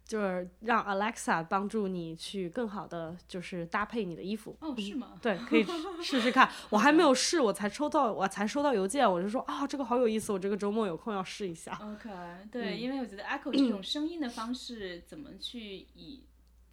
[0.07, 4.57] 就是让 Alexa 帮助你去更好的就是搭配你的衣服。
[4.61, 5.19] 哦，是吗？
[5.21, 5.64] 对，可以
[6.01, 6.49] 试 试看。
[6.71, 11.77] 我还没有试，我才收到，我才收到邮件，我就说啊，这个好有意思，我这个周末有空要试一下。
[11.83, 12.09] OK，
[12.51, 15.61] 对，因为我觉得 Echo 这种声音的方式，怎么去
[15.95, 16.25] 以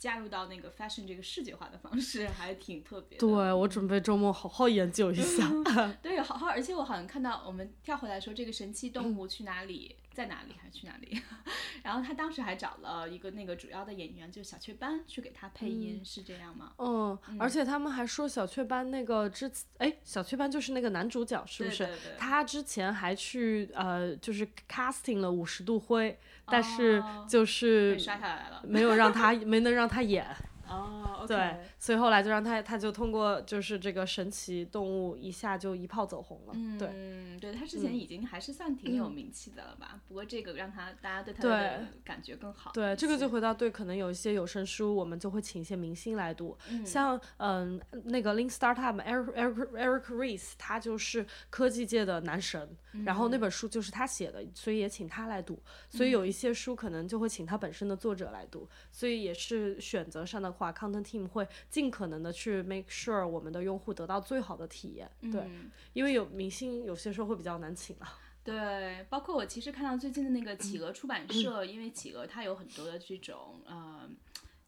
[0.03, 3.17] 加入到那个 fashion 这个视觉化的方式，还挺特别。
[3.17, 5.49] 对，我准备周末好好研究一下。
[6.03, 9.95] 对，好好，而且我好像看到，我们跳回来说这个神奇动物去哪里。
[10.13, 11.19] 在哪里还是去哪里？
[11.81, 16.71] 然后他当时还找了一个那个主要的演员，就是小雀斑去给他配音，是这样吗？
[16.77, 21.89] 嗯，而且他们还说小雀斑那个之哎，小雀斑就是那个男主角，是不是？
[22.19, 30.25] 他之前还去呃，就是 casting 了五十度灰，但是就是刷下来了，没有让他 没能让他演。
[30.65, 36.53] 哦，对，所以后来就让他，他就通过就是这个神奇动物一下就一炮走红了。
[36.79, 39.99] 对，嗯，对他之前已经还是算挺有名气的了吧？
[40.07, 42.71] 不过这个让他大家对他的感觉更好。
[42.73, 52.75] 对，这个就回到对，可能有一些有声书，我们就会请一些明星来读，像嗯那个 Link Startup Eric Eric Eric Ries，他就是科技界的男神，
[53.05, 55.57] 然后那本书就是他写的，所以也请他来读。
[55.89, 60.73] 所以有一些书可能就会请他本身的作者来读，所以也是选择上的话。
[60.73, 65.47] Content Team 会尽可能的去 make sure 我们的用户得到最好的体验，对，
[65.93, 68.19] 因为有明星有些时候会比较难请啊。
[68.43, 74.09] 对，包括我其实看到最近的那个企鹅出版社，因为企鹅它有很多的这种呃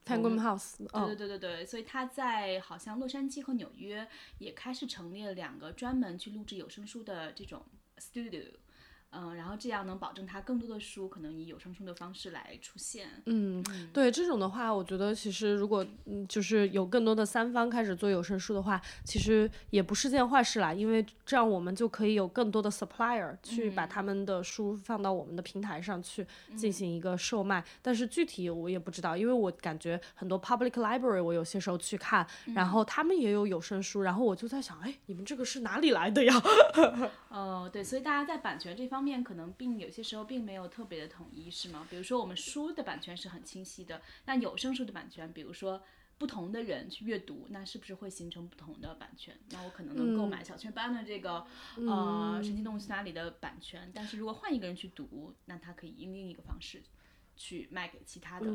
[0.06, 4.08] ，Penguin House，对对对对对，所以它在好像洛杉矶和纽约
[4.38, 7.66] 也开始成立了两个专门去录制有声书的这种
[7.98, 8.65] ストゥードゥ。
[9.18, 13.08] 嗯，然后这样能保证它更多的书可能以有声书的方式来出现。
[13.28, 26.26] 嗯，对这种的话，我觉得其实如果嗯就是有更多的三方开始做有声书的话，其实也不是件坏事啦，因为这样我们就可以有更多的 supplier 去把他们的书放到我们的平台上去
[26.58, 27.64] 进行一个售卖。
[27.84, 32.26] 但是具体我也不知道，因为我感觉很多 public library 我有些时候去看，
[32.56, 36.34] 然后他们也有有声书，然后我就在想，哎，你们这个是哪里来的呀？
[37.30, 38.96] 哦，对，所以大家在版权这方。
[38.96, 41.86] 方面可能并有些时候并没有特别的统一，是吗？
[41.90, 45.84] 比如说我们书的版权是很清晰的，那有声书的版权，比如说
[46.18, 49.38] 不同的人去阅读，那是不是会形成不同的版权？
[49.52, 56.82] 那我可能能购买小雀斑的这个、呃《神奇动物去哪里》的版权，但是如果换一个人去读，那他可以以另一个方式
[57.36, 58.48] 去卖给其他的。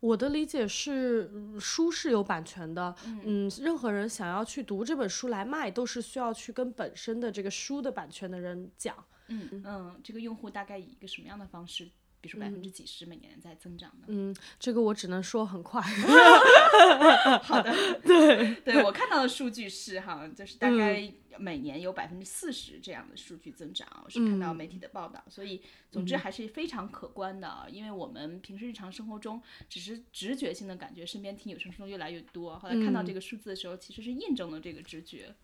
[0.00, 8.96] 我的理解是，嗯书是有版权的，嗯，任何人想要去读这本书来卖，都是需要去跟本身的这个书的版权的人讲。
[9.28, 11.84] 嗯嗯，这个用户大概以一个什么样的方式，
[12.20, 14.06] 比如说百分之几十每年在增长呢？
[14.08, 15.80] 嗯，这个我只能说很快。
[17.42, 17.72] 好的，
[18.04, 27.66] 对对，我看到的数据是哈，就是大概每年有百分之四十这样的数据增长，我是看到媒体的报道，所以总之还是非常可观的啊。
[27.68, 35.34] 因为我们平时日常生活中只是直觉性的感觉身边听有声书越来越多，后来看到这个数字的时候，其实是印证了这个直觉。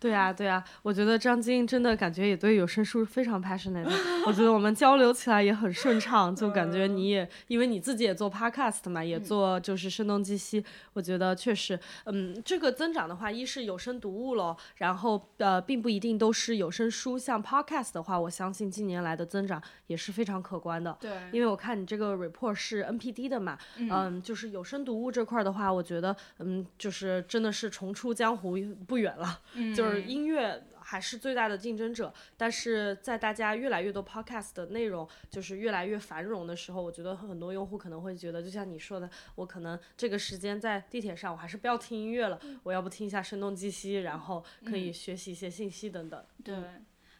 [0.00, 3.86] 对啊，对啊，我觉得张晶真的感觉也对有声书非常 passionate，
[4.26, 20.96] 我觉得我们交流起来也很顺畅，就感觉你也因为你自己也做 podcast 嘛，也做就是声东击西，我觉得确实，嗯，这个增长的话，一是有声读物咯，然后呃，并不一定都是有声书，像 podcast 的话，我相信近年来的增长也是非常可观的。
[20.98, 29.38] 对，因为我看你这个 report 是 NPD 的嘛，嗯，就是有声读物这块儿的话，我觉得嗯，就是真的是重出江湖不远了，
[29.76, 46.24] 就是音乐还是最大的竞争者，但是在大家越来越多 podcast 的内容就是越来越繁荣的时候，我觉得很多用户可能会觉得，就像你说的，我可能这个时间在地铁上，我还是不要听音乐了，我要不听一下声东击西，然后可以学习一些信息等等。
[46.44, 46.56] 对。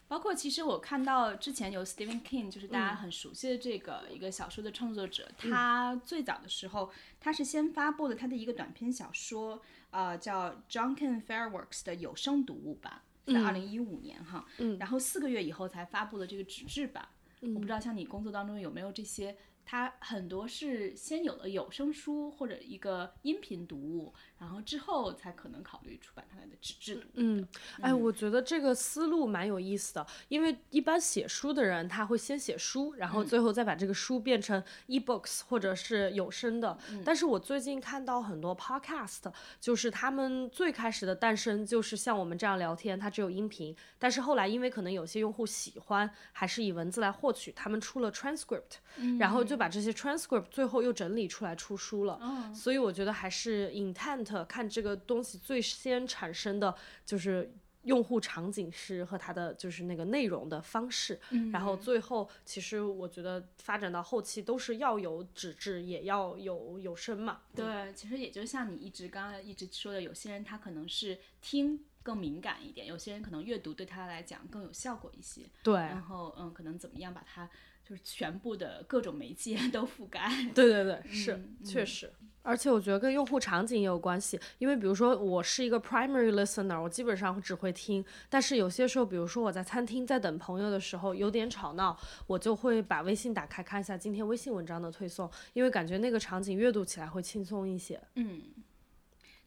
[0.07, 14.45] 包括其实我看到之前有 Stephen King，就是大家很熟悉的这个一个小说的创作者，他最早的时候他是先发布了他的一个短篇小说，呃，叫 Drunken Fireworks 的有声读物吧，在二零一五年哈，
[14.79, 17.07] 然后四个月以后才发布了这个纸质版。
[17.41, 27.07] 我不知道像你工作当中有没有这些，它很多是先有了有声书或者一个音频读物，然后之后才可能考虑出版它的纸质读。
[27.13, 27.47] 嗯，
[27.79, 36.75] 哎，我觉得这个思路蛮有意思的，因为一般写书的人他会先写书，然后最后再把这个书变成 e-books 或者是有声的。
[37.05, 48.79] 但是我最近看到很多 podcast，就是他们最开始的诞生就是像我们这样聊天，它只有音频，但是后来因为可能有些用户喜欢，还是以文字来获取，他们出了 transcript，、
[49.19, 52.19] 然后就把这些 transcript 最后又整理出来出书了。
[52.55, 61.19] 所以我觉得还是 intent 看这个东西最先产生的就是用户场景是和它的就是那个内容的方式，
[61.51, 67.41] 然后最后其实我觉得发展到后期都是要有纸质，也要有有声嘛。
[67.55, 75.41] 对，其实也就像你一直刚刚一直说的，有些人他可能是听更敏感一点，有些人可能阅读对他来讲更有效果一些。
[75.63, 77.49] 对，然后嗯，可能怎么样把它
[77.83, 80.29] 就是全部的各种媒介 都覆盖。
[80.53, 82.11] 对对对，是、确实。
[82.43, 98.01] 而且我觉得跟用户场景也有关系，因为比如说我是一个 primary listener，我基本上只会听，但是有些时候，比如说我在餐厅在等朋友的时候有点吵闹，我就会把微信打开看一下今天微信文章的推送，因为感觉那个场景阅读起来会轻松一些。
[98.15, 98.41] 嗯，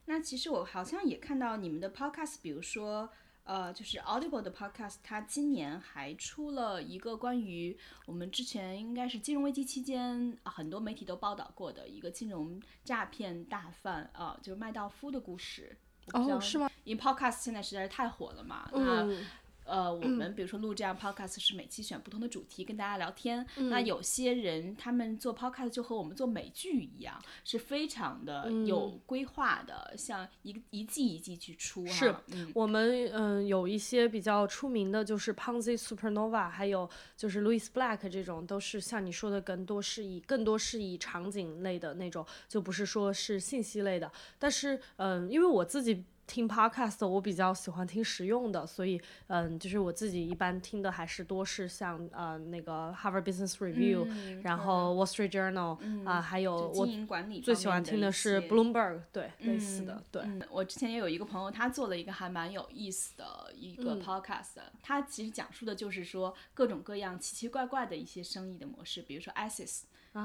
[0.05, 3.11] 那其实我好像也看到你们的 podcast，比如说。
[3.45, 7.77] 呃，就是 Audible 的 podcast，它今年还出了一个关于
[8.07, 15.77] 我们之前应该是金融危机期间、啊很多媒体都报道过的一个金融诈骗大犯啊、呃就是麦道夫的故事。
[16.13, 16.71] 哦是吗？
[16.85, 19.25] 因为 podcast 现在实在是太火了嘛，那嗯
[19.65, 23.47] 呃，我们比如说录这样 podcast 是每期选不同的主题跟大家聊天。
[23.57, 31.91] 那有些人他们做 podcast 就和我们做美剧一样，是非常的有规划的，像一个一季一季去出哈。
[31.93, 44.11] 是嗯，我们嗯有一些比较出名的，就是 Ponzi Supernova，还有就是 Louis Black 这种，都是像你说的，更多是以更多是以场景类的那种，就不是说是信息类的。
[44.39, 46.05] 但是嗯，因为我自己。
[46.27, 60.23] 听 podcast 我比较喜欢听实用的，所以嗯，就是我自己一般听的还是多是像呃那个 Harvard Business Review，、嗯然后 Wall Street Journal 啊、还有经营管理最喜欢听的是 Bloomberg，对，类似的，对。
[60.23, 69.83] 嗯，我之前也有一个朋友，他做了一个还蛮有意思的一嗯个 podcast，、他其实讲述的就是说各种各样奇奇怪怪的一些生意的模式，比如说 ISIS。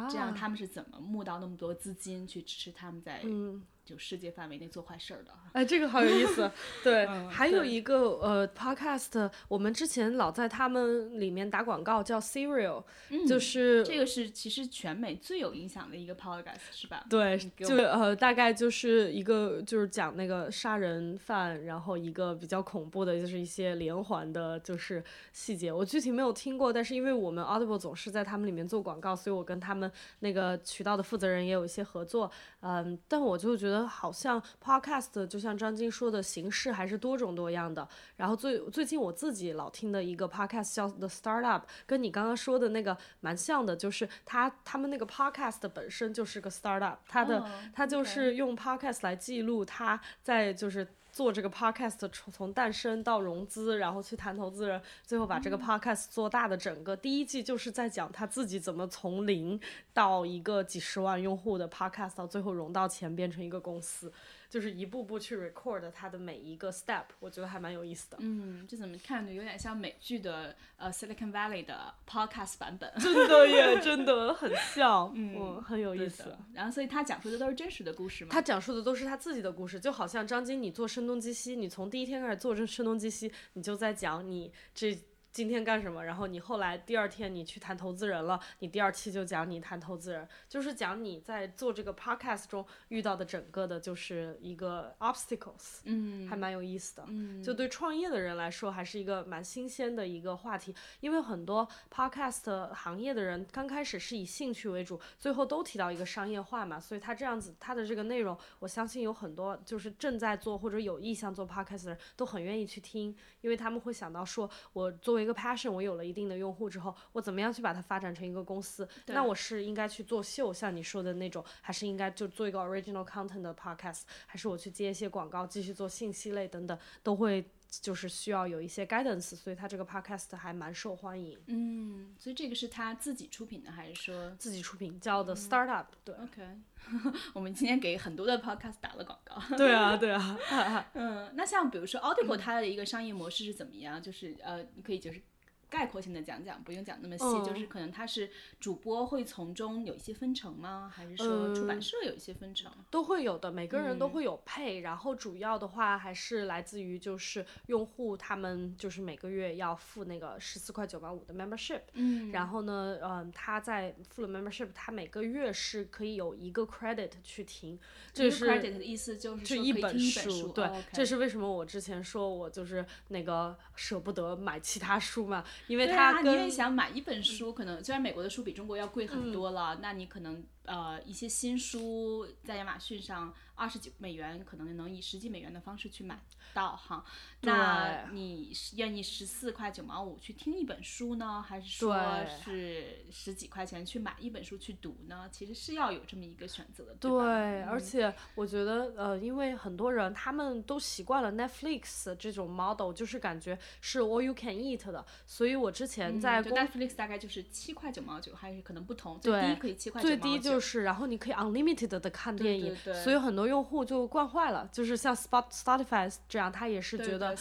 [0.07, 5.31] 这样他们是怎么募到那么多资金去支持他们在嗯就世界范围内做坏事儿的？
[5.53, 6.51] 哎，这个好有意思。
[6.83, 12.83] 对，嗯还有一个呃，podcast，我们之前老在他们里面打广告，叫 Serial，、
[13.27, 17.03] 就是嗯这个是其实全美最有影响的一个 podcast 是吧？
[17.09, 25.71] 对，就呃，大概就是一个就是讲那个杀人犯，然后一个比较恐怖的，就是一些连环的，就是细节。
[25.71, 32.29] 我具体没有听过，但是因为我们 Audible 总是在他们里面做广告，所以我跟他们那个渠道的负责人也有一些合作。
[32.61, 37.87] 嗯，但我就觉得好像 podcast 就像张晶说的，形式还是多种多样的。
[38.17, 50.87] 然后最最近我自己老听的一个 podcast 叫 The Startup，跟你刚刚说的那个蛮像的，就是他他们那个 podcast 本身就是个 startup，它的、哦它就是用 podcast 来记录他在就是。
[51.19, 59.59] 做这个 podcast 从从诞生到融资，然后去谈投资人，最后把这个 podcast 做大的整个第一季就是在讲他自己怎么从零
[59.93, 64.09] 到一个几十万用户的 podcast，到最后融到钱变成一个公司，
[64.49, 68.17] 就是一步步去 record 他的每一个 step，我觉得还蛮有意思的。
[68.21, 69.33] 嗯，这怎么看着？
[69.33, 72.89] 有点像美剧的呃 Silicon Valley 的 podcast 版本。
[72.97, 76.33] 真的耶，真的很像，嗯，很有意思。
[76.53, 78.29] 然后，所以他讲述的都是真实的故事吗？
[78.31, 84.95] 他讲述的都是他自己的故事，就好像张晶，你做东击西，你从第一天开始做这声东击西，你就在讲你这
[85.31, 97.05] 今天干什么，然后你后来第二天你去谈投资人了，你第二期就讲你谈投资人，就是讲你在做这个 podcast 中遇到的整个的就是一个 obstacles，嗯，还蛮有意思的。
[97.07, 118.87] 嗯，就对创业的人来说，还是一个蛮新鲜的一个话题，因为很多 podcast 行业的人刚开始是以兴趣为主，最后都提到一个商业化嘛，所以他这样子他的这个内容，我相信有很多就是正在做或者有意向做 podcast 的人都很愿意去听，因为他们会想到说，我作为一个 passion，我有了一定的用户之后，我怎么样去把它发展成一个公司？
[119.07, 131.37] 那我是应该去做秀，像你说的那种，还是应该就做一个 original content 的 podcast，还是我去接一些广告，继续做信息类等等，都会就是需要有一些 guidance，所以他这个 podcast 还蛮受欢迎。
[131.47, 136.41] 嗯，所以这个是他自己出品的，还是说自己出品叫的 startup，、对，OK？
[137.33, 139.39] 我们今天给很多的 podcast 打了广告。
[139.57, 144.01] 对啊，对啊， 嗯，那像比如说 Audible 它的一个商业模式是怎么样？
[144.01, 145.21] 就是呃，你可以就是
[145.69, 147.25] 概括性的讲讲，不用讲那么细。
[147.25, 150.91] 嗯就是可能它是主播会从中有一些分成吗？
[150.93, 152.71] 还是说出版社有一些分成？
[152.89, 167.79] 都会有的，每个人都会有配，然后主要的话还是来自于就是用户他们就是每个月要付那个十四块九毛五的 membership，嗯然后呢，嗯，他在付了 membership，他每个月是可以有一个 credit 去听，
[168.13, 186.21] 这这个是 credit 的意思就是就说一本书，对，哦这是为什么我之前说我就是那个舍不得买其他书嘛，因为他啊，它跟、你也想买一本书，可能虽然美国的书比中国要贵很多了，那你可能呃一些新书在亚马逊上二十几美元，可能能以十几美元的方式去买
[186.53, 187.03] 到哈。
[187.41, 191.97] 那你是愿意十四块九毛五去听一本书呢，还是说
[192.43, 195.27] 是十几块钱去买一本书去读呢？
[195.31, 197.71] 其实是要有这么一个选择的，对，吧？
[197.71, 210.21] 而且我觉得，呃，因为很多人他们都习惯了 Netflix 这种 model，就是感觉是 all you can eat 的，所以我之前在嗯、Netflix 大概就是七块九毛九，还是可能不同，最低可以七块九毛九。
[210.21, 217.35] 低就是，然后你可以 unlimited 的看电影，对对所以很多用户就惯坏了，就是像 Spot Spotify 这样，他也是觉得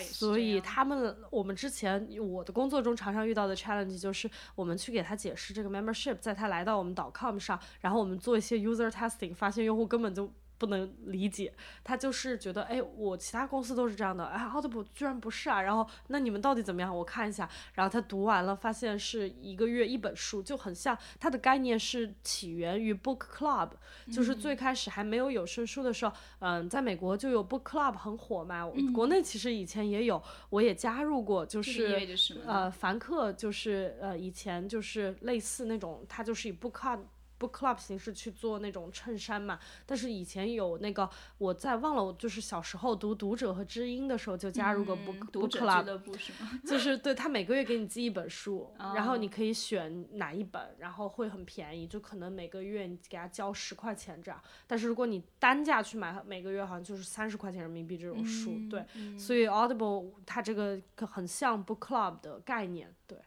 [0.00, 11.52] 所以他们，我们之前我的工作中常常遇到的 challenge 就是，我们去给他解释这个 membership，在他来到我们 .com 上，然后我们做一些 user testing，发现用户根本就不能理解，
[11.82, 16.96] 他就是觉得，哎，我其他公司都是这样的，哎，Audible 居然不是啊，然后那你们到底怎么样？
[16.96, 23.70] 我看一下，然后他读完了，发现是一个月一本书，就很像它的概念是起源于 book club，
[24.12, 32.40] 就是最开始还没有有声书的时候，嗯，在美国就有 book club 很火嘛，国内其实以前也有，我也加入过，就这个意味着什么？
[32.46, 37.00] 呃，凡客就是呃，以前就是类似那种，它就是以 book club
[37.44, 39.58] book club 形式去做那种衬衫嘛。
[39.84, 46.00] 但是以前有那个，我在忘了，我就是小时候读读者和知音的时候就加入过 book、嗯 book club？
[46.66, 54.40] 就是对他每个月给你寄一本书，然后哦你可以选哪一本，然后会很便宜，就可能每个月你给他交十块钱这样。
[54.66, 58.84] 但是如果你单价去买，每个月好像就是三十块钱人民币这种书，嗯对。
[59.18, 63.18] 所以 Audible 它这个很像 book club 的概念，对。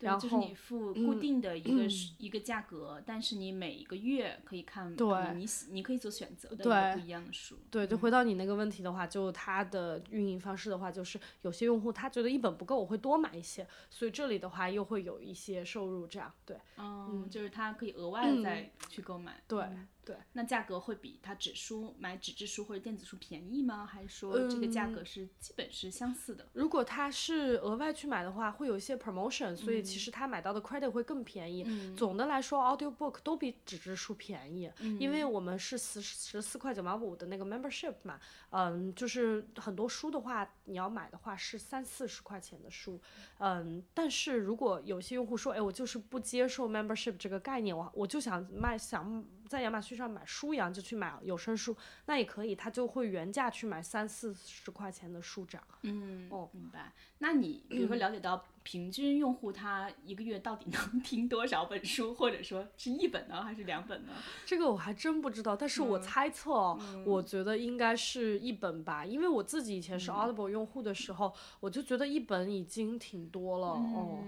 [0.00, 7.56] 对然后就是你付固嗯定的一个是、一个价格，但是你每一个月可以看，对你你可以做选择的一对个不一样的书。
[7.70, 19.42] 对，就回到你那个问题的话，就它的运营方式的话，就是有些用户他觉得一本不够，我会多买一些，所以这里的话又会有一些收入，这样对嗯，就是他可以额外再去购买。
[19.46, 20.16] 对嗯对。
[20.32, 23.86] 那价格会比它纸书买纸质书或者电子书便宜吗？
[23.86, 26.46] 还是说这个价嗯格是基本是相似的？
[26.52, 31.94] 如果他是额外去买的话，会有一些 promotion，所以其实他买到的 credit 会更便宜。
[31.96, 38.18] 总的来说，audiobook 都比纸质书便宜，因为我们是十十四块九毛五的那个 membership 嘛，
[38.50, 43.00] 嗯，就是很多书的话，你要买的话是三四十块钱的书，
[43.38, 51.76] 嗯，但是如果有些用户说，哎，我就是不接受 membership 这个概念，我我就想卖想在亚马逊上买书一样，就去买有声书，
[52.06, 55.66] 那也可以，他就会原价去买三四十块钱的书这样。
[55.82, 56.92] 嗯，哦明白。
[57.20, 64.12] 那你 比如说了解到平均用户他一个月到底能 听多少本书，或者说是一本呢，还是两本呢？
[64.44, 74.18] 这个我还真不知道，但是我猜测哦，我觉得应该是一本吧，因为我自己以前是 Audible 用户的时候，我就觉得一本已经挺多了哦，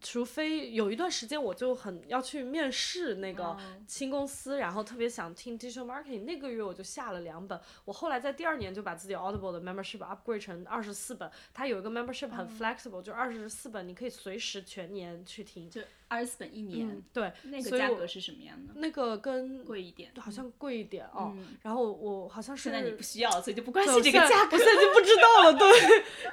[0.00, 3.56] 除非有一段时间我就很要去面试那个
[3.88, 15.80] 新公司，然后特别想听 digital marketing，那个月我就下了两本，我后来在第二年就把自己 Audible 的 membership upgrade 成二十四本，它有一个 membership 很 flexible，就二十四本你可以随时全年去听，就
[16.10, 18.74] 二十四本一年，嗯，对，那个价格是什么样的？
[18.74, 20.10] 那个跟贵一点。
[20.20, 21.32] 好像贵一点哦，
[21.62, 24.58] 然后我好像是现在你不需要，所以就不关心这个价格我。
[24.58, 25.68] 现在就不知道了，对，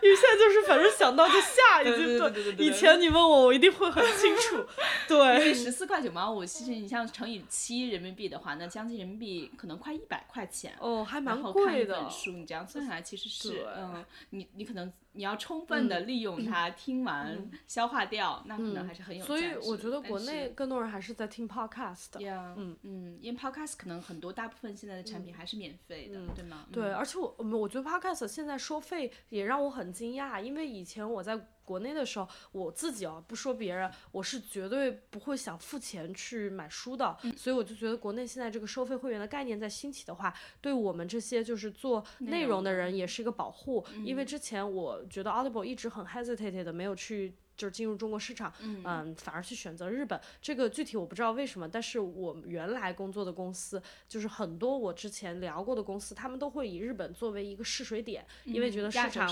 [0.01, 4.65] 因为现在就是反正想到就下，已经对以前你问我，我一定会很清楚，
[5.07, 10.73] 对，十四块九毛五，其实你像乘以七人民币的话，那将近人民币可能快一百块钱。
[10.79, 19.59] 哦，还蛮然后看一贵的本，书，你这样算下来其实是，嗯，你你可能你要充分的利用它， 听完、消化掉，那可能还是很有价所值。
[19.67, 22.19] 以我觉得国内更多人还是在听 podcast。
[22.19, 26.65] 呀，嗯嗯，因为 podcast 可能很多大部分现在的产品还是免费的，对吗？
[26.71, 47.35] 对，而且我嗯我觉得 podcast 现在收费也让我很惊讶，因为以前我在国内的时候，我自己啊不说别人，我是绝对不会想付钱去买书的，所以我就觉得国内现在这个收费会员的概念在兴起的话，对我们这些就是做内容的人也是一个保护，因为之前我觉得 Audible 一直很 hesitated 的没有去。
[47.57, 50.19] 就是进入中国市场，嗯反而去选择日本。
[50.41, 59.27] 这个具体我不知道为什么，但是我原来工作的公司，就是很多我之前聊过的公司，他们都会以日本作为一个试水点，因为觉得市场？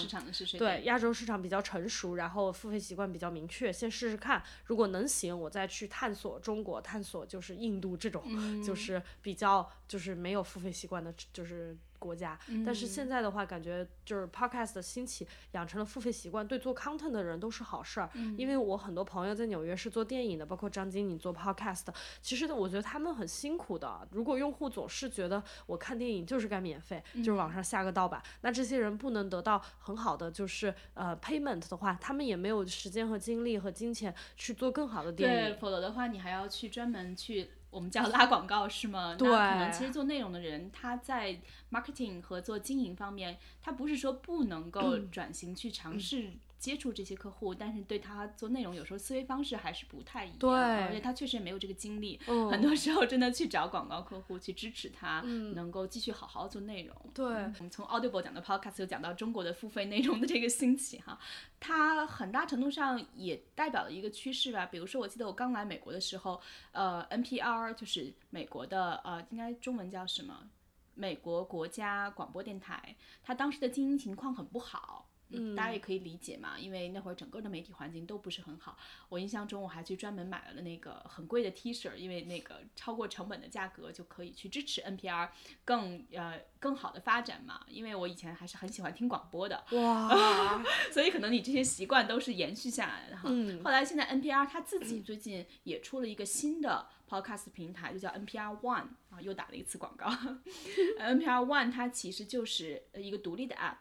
[0.57, 8.23] 对亚洲市场比较成熟，然后付费习惯比较明确，先试试看，如果能行，我再去探索中国，探索就是印度这种，
[8.63, 11.77] 就是比较就是没有付费习惯的，就是。
[12.05, 18.09] 国家，但是现在的话，感觉就是 podcast 的兴起，养成了付费习惯，对做 content 的人都是好事儿。
[18.37, 21.85] 因为我很多朋友在纽约是做电影的，包括张经理做 podcast，
[22.21, 24.07] 其实我觉得他们很辛苦的。
[24.11, 35.57] 如果用户总是觉得我看电影就是该免费，就是网上下个盗版，那这些人不能得到很好的就是呃 payment 的话，他们也没有时间和精力和金钱去做更好的电影对，影。
[35.57, 37.49] 否则的话，你还要去专门去。
[37.75, 39.15] 我们叫拉广告是吗？
[39.17, 41.37] 对那可能其实做内容的人，他在
[41.69, 46.31] marketing 和做经营方面，他不是说不能够转型去尝试
[46.65, 55.21] 接触这些客户，但是对他做内容有时候思维方式还是不太一样，对而且他确实也没有这个精力，嗯很多时候真的去找广告客户去支持他，
[55.53, 56.95] 能够继续好好做内容。
[57.13, 61.19] 对我们从 Audible 讲到 Podcast，又讲到中国的付费内容的这个兴起哈，
[61.59, 64.65] 它很大程度上也代表了一个趋势吧。
[64.65, 66.41] 比如说，我记得我刚来美国的时候，
[66.71, 70.49] 呃，NPR 就是美国的呃，应该中文叫什么？
[70.97, 75.04] 美国国家广播电台，它当时的经营情况很不好。
[75.29, 78.77] 嗯，大家也可以理解嘛，因为那会儿整个的媒体环境都不是很好。
[79.09, 85.29] 我印象中我还去专门买了那个很贵的 T 恤，因为那个超过成本的价格就可以去支持 NPR
[85.63, 87.65] 更呃更好的发展嘛。
[87.67, 90.63] 因为我以前还是很喜欢听广播的，哇，
[90.93, 93.23] 所以可能你这些习惯都是延续下来的哈。
[93.31, 100.07] 嗯后来现在 NPR 它自己最近也出了一个新的 podcast 平台，就叫 NPR One 啊，又打了一次广告。
[100.99, 103.77] NPR One 它其实就是一个独立的 app。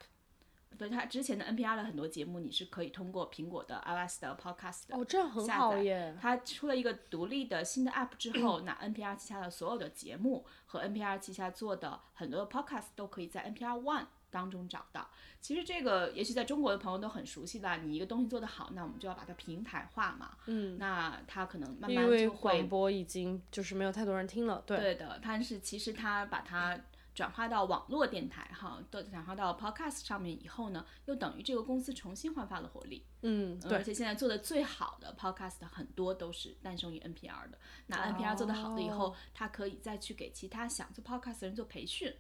[0.79, 6.16] 对它之前的 NPR 的很多节目，你是可以通过苹果的 iOS 的 Podcast 的哦，这样很好耶。
[6.20, 15.09] 它出了一个独立的新的 App 之后，那 NPR 旗下的所有的节目和 NPR 旗下做的很多的 Podcast 都可以在 NPR One 当中找到。
[15.41, 20.31] 其实这个也许在中国的朋友都很熟悉啦，你一个东西做得好，那我们就要把它平台化嘛。
[20.47, 26.79] 嗯，那它可能慢因为慢就会广播已经就是没有太多人听了，对，对的，但是其实它把它
[27.14, 33.06] 转化到网络电台哈，都转化到 podcast 上面以后呢，又等于这个公司重新焕发了活力。
[33.22, 37.58] 嗯，而，且现在做的最好的 podcast 很多都是诞生于 NPR 的。
[37.86, 42.14] 那 NPR 做的好的以后，哦它可以再去给其他想做 podcast 的人做培训。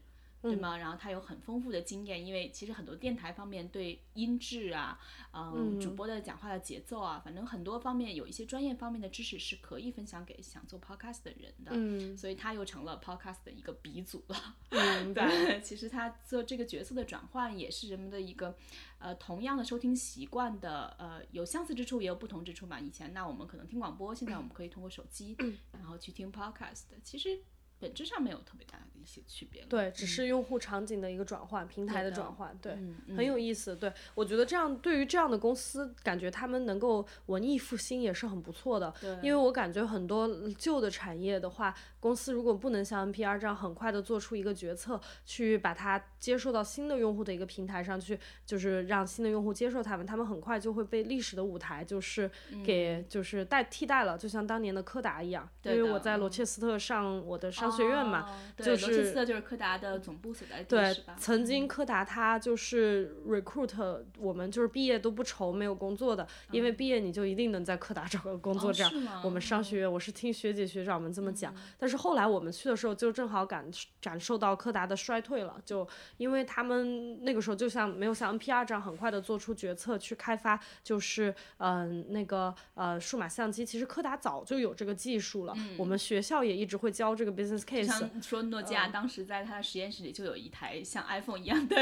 [0.44, 0.76] 嗯对吗？
[0.76, 4.98] 然后他有很丰富的经验，因为其实很多电台方面对音质啊，
[5.32, 11.70] 嗯，主播的讲话的节奏啊，反正很多方面有一些专业方面的知识是可以分享给想做 podcast 的人的。
[11.72, 14.56] 嗯所以他又成了 podcast 的一个鼻祖了。
[14.68, 15.14] 嗯。
[15.14, 18.56] 对，其实他做这个角色的转换，也是人们的一个
[18.98, 22.78] 呃同样的收听习惯的呃有相似之处，也有不同之处嘛。
[22.78, 25.36] 以前那我们可能听广播，现在我们可以通过手机，
[25.72, 27.40] 然后去听 podcast，其实
[27.84, 29.68] 本质上没有特别大的一些区别了。
[29.68, 33.76] 对，只是用户场景的一个转换，平台的转换，对，嗯很有意思。
[33.76, 38.92] 对我觉得这样对于这样的公司，感觉他们能够文艺复兴也是很不错的。
[39.00, 52.30] 对因为我感觉很多旧的产业的话，公司如果不能像 NPR 这样很快的做出一个决策，去把它接受到新的用户的一个平台上去，就是让新的用户接受他们，他们很快就会被历史的舞台就是
[52.64, 55.48] 给就是代替代了，就像当年的柯达一样。
[55.64, 68.72] 因为我在罗切斯特上我的商学院嘛，就是罗切斯特就是柯达的总部所在地，对，曾经柯达它就是 recruit 我们就是毕业都不愁没有工作的，因为毕业你就一定能在柯达找个工作。
[68.72, 73.64] 这样，哦我们商学院我是听学姐学长们这么讲，但是后来我们去的时候就正好感
[74.00, 91.76] 感受到柯达的衰退了，就因为他们那个时候就像没有像 NPR 这样很快的做出决策去开发，就是嗯、那个呃数码相机，其实柯达早就有这个技术了，我们学校也一直会教这个 business 像说诺基嗯亚当时在他的实验室里就有一台像 iPhone 一样的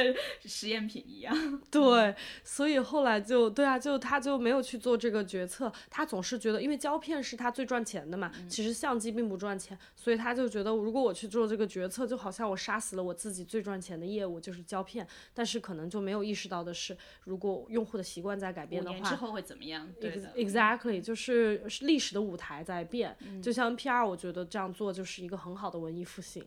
[0.44, 1.34] 实验品一样。
[1.70, 2.14] 对，
[2.44, 15.06] 所以后来就对啊，就他就没有去做这个决策，他总是觉得，因为胶片是他最赚钱的嘛，其实相机并不赚钱，所以他就觉得，如果我去做这个决策，就好像我杀死了我自己最赚钱的业务，就是胶片。
[15.34, 18.96] 但是可能就没有意识到的是，如果用户的习惯在改变的话。
[18.96, 19.88] 年之后会怎么样？
[20.00, 26.44] 对，Exactly，就是是历史的舞台在变，嗯就像 NPR，我觉得这样做就是一个很好的文艺复兴。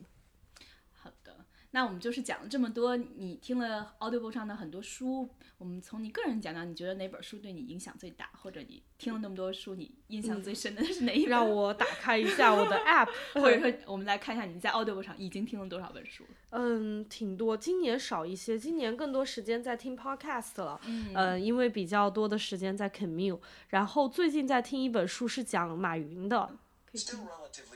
[0.92, 11.30] 好的，那我们就是讲了这么多，你听了 Audible 上的很多书，我们从你个人讲讲，你觉得哪本书对你影响最大，或者你听了那么多书，你印象最深的是哪一本？
[11.30, 16.24] 让我打开一下我的 App，或者说，我们来看一下你在 Audible 上已经听了多少本书。
[16.50, 17.56] 嗯，挺多。
[17.56, 20.80] 今年少一些，今年更多时间在听 podcast 了。
[21.14, 23.38] 嗯，因为比较多的时间在 commute。
[23.68, 26.58] 然后最近在听一本书，是讲马云的。
[26.94, 27.75] Still relatively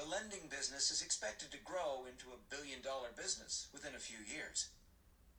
[0.00, 4.16] the lending business is expected to grow into a billion dollar business within a few
[4.24, 4.70] years.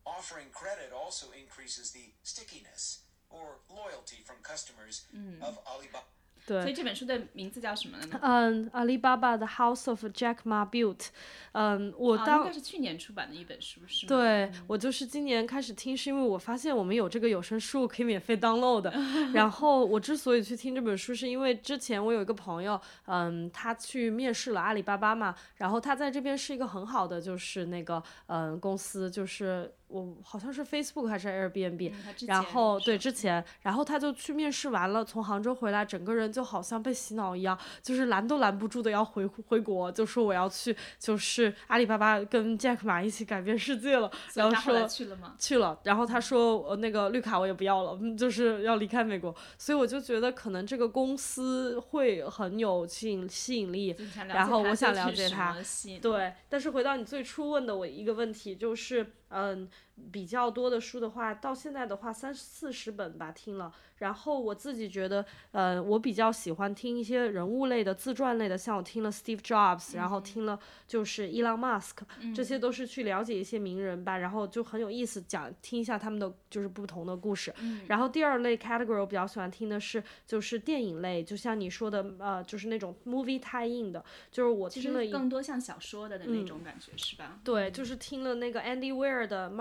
[0.05, 5.41] Offering credit also increases the stickiness or loyalty from customers mm.
[5.41, 6.05] of Alibaba.
[6.45, 8.19] 对所以这本书的名字叫什么呢？
[8.21, 11.07] 嗯，阿里巴巴的 House of Jack Ma Built。
[11.53, 14.07] 嗯，我啊，当、应该是去年出版的一本书，是吗？
[14.07, 18.91] 对我就是今年开始听，是因为我发现我们有这个有声书可以免费 download 的。
[19.33, 45.35] 然后我之所以去听这本书，是因为之前我有一个朋友，嗯，他去面试了阿里巴巴嘛，然后他在这边是一个很好的就是那个嗯公司，就是我好像是 Facebook 还是 Airbnb，、嗯然后对之前，然后他就去面试完了，从杭州回来，整个人就好像被洗脑一样，就是拦都拦不住的要回回国，就说我要去，就是阿里巴巴跟 Jack Ma 一起改变世界了，然后说去了吗？
[45.37, 53.95] 去了，然后他说呃那个绿卡我也不要了，嗯，就是要离开美国，所以我就觉得可能这个公司会很有吸引吸引力，
[54.27, 55.55] 然后我想了解他
[56.01, 59.69] 对，但是回到你最初问的我一个问题，就是嗯，
[60.11, 63.73] 比较多的书的话，到现在的话三四十本吧听了。
[63.97, 77.53] 然后我自己觉得，呃，我比较喜欢听一些人物类的、自传类的，像我听了 Steve Jobs，、然后听了就是伊朗马斯克，这些都是去了解一些名人吧，然后就很有意思，讲听一下他们的就是不同的故事。
[77.87, 87.39] 然后第二类 category 我比较喜欢听的是就是电影类，就像你说的，呃，就是那种 movie tie in 的，就是我听了更多像小说的那种感觉，是吧？
[87.43, 89.47] 对，就是听了那个 Andy Weir 的《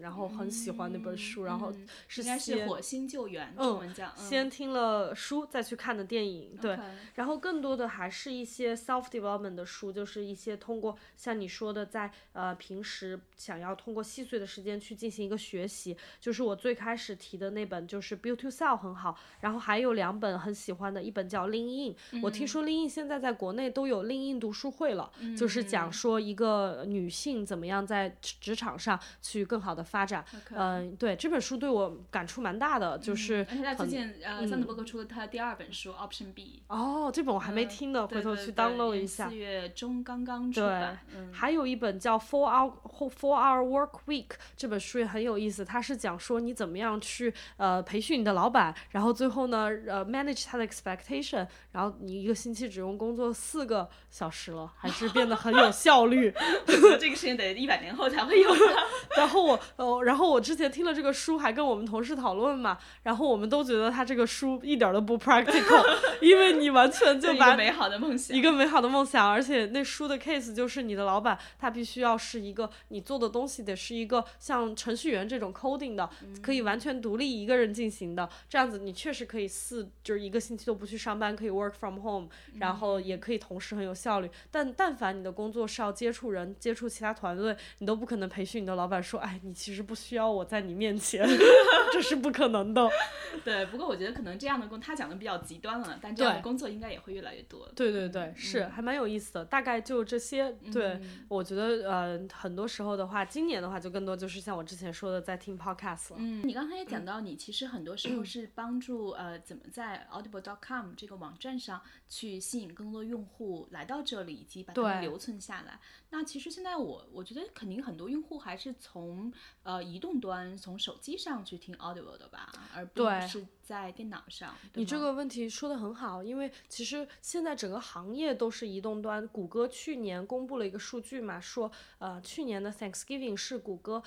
[0.00, 4.28] 然后很喜欢那本书，然后嗯是应该是先火星救援，嗯中文叫嗯。
[4.28, 6.78] 先听了书再去看的电影，对
[7.14, 36.62] 然后更多的还是一些 self development 的书，就是一些通过像你说的在，呃平时想要通过细碎的时间去进行一个学习，就是我最开始提的那本就是《Build to Sell》很好，然后还有两本很喜欢的，一本叫《Lean In》，我听说 Lean In 现在在国内都有 Lean In 读书会了，就是讲说一个女性怎么样在职职场上去更好的发展嗯、对这本书对我感触蛮大的，就是而且他最近呃，桑德伯格出了他的第二本书书 Option B。
[36.68, 39.34] 哦，这本我还没嗯听呢，对回头去 download 一下四。
[39.34, 41.00] 月中刚刚出对版。
[41.12, 56.32] 嗯，还有一本叫《Four Hour Four Hour Work Week》这本书也很有意思，它是讲说你怎么样去呃培训你的老板，然后最后呢呃 manage 他的 expectation，然后你一个星期只用工作四个小时了，还是变得很有效率。
[57.00, 58.50] 这个事情得一百年后才会有。
[59.16, 65.84] 然后我呃，然后我之前听了这个书，还跟我们同事讨论嘛，然后我们都觉得他这个书一点都不 practical，
[66.20, 68.36] 因为你完全就把一个美好的梦想。
[68.36, 76.08] 一个美好的梦想，而且那书的 case 就是你的老板他必须要是一个你做的东西得是一个像程序员这种 coding 的，
[76.42, 82.28] 可以完全独立一个人进行的，这样子你确实可以四就是一个星期都不去上班，可以 work from home，
[82.58, 84.30] 然后也可以同时很有效率。
[84.50, 91.26] 但但凡你的工作是要接触人、接触其他团队，你都不可能培训你的老板说，哎，你其实不需要我在你面前，
[91.92, 92.88] 这是不可能的。
[93.44, 97.68] 对，不过我觉得可能这样的工，他讲的比较极端了，但这样的工作应该也会越来越多。
[97.74, 99.44] 对对对，是还蛮有意思的。
[99.44, 100.52] 大概就这些。
[100.72, 106.16] 对，我觉得呃，很多时候的话，今年的话就更多就是像我之前说的，在听 podcast 了。
[106.18, 115.80] 嗯，你刚才也讲 到，你其实很多时候 是帮助呃，怎么在 audible.com 这个网站上去吸引更多用户来到这里，以及把它们留存下来。
[116.10, 119.31] 那其实现在我我觉得肯定很多用户还是从
[119.62, 124.54] 呃移动端从手机上去听 Audible 的吧，而不是在电脑上。
[124.74, 129.26] 你这个问题说的很好，因为其实现在整个行业都是移动端。
[129.28, 134.02] 谷歌去年公布了一个数据嘛，说呃去年的 Thanksgiving 是谷歌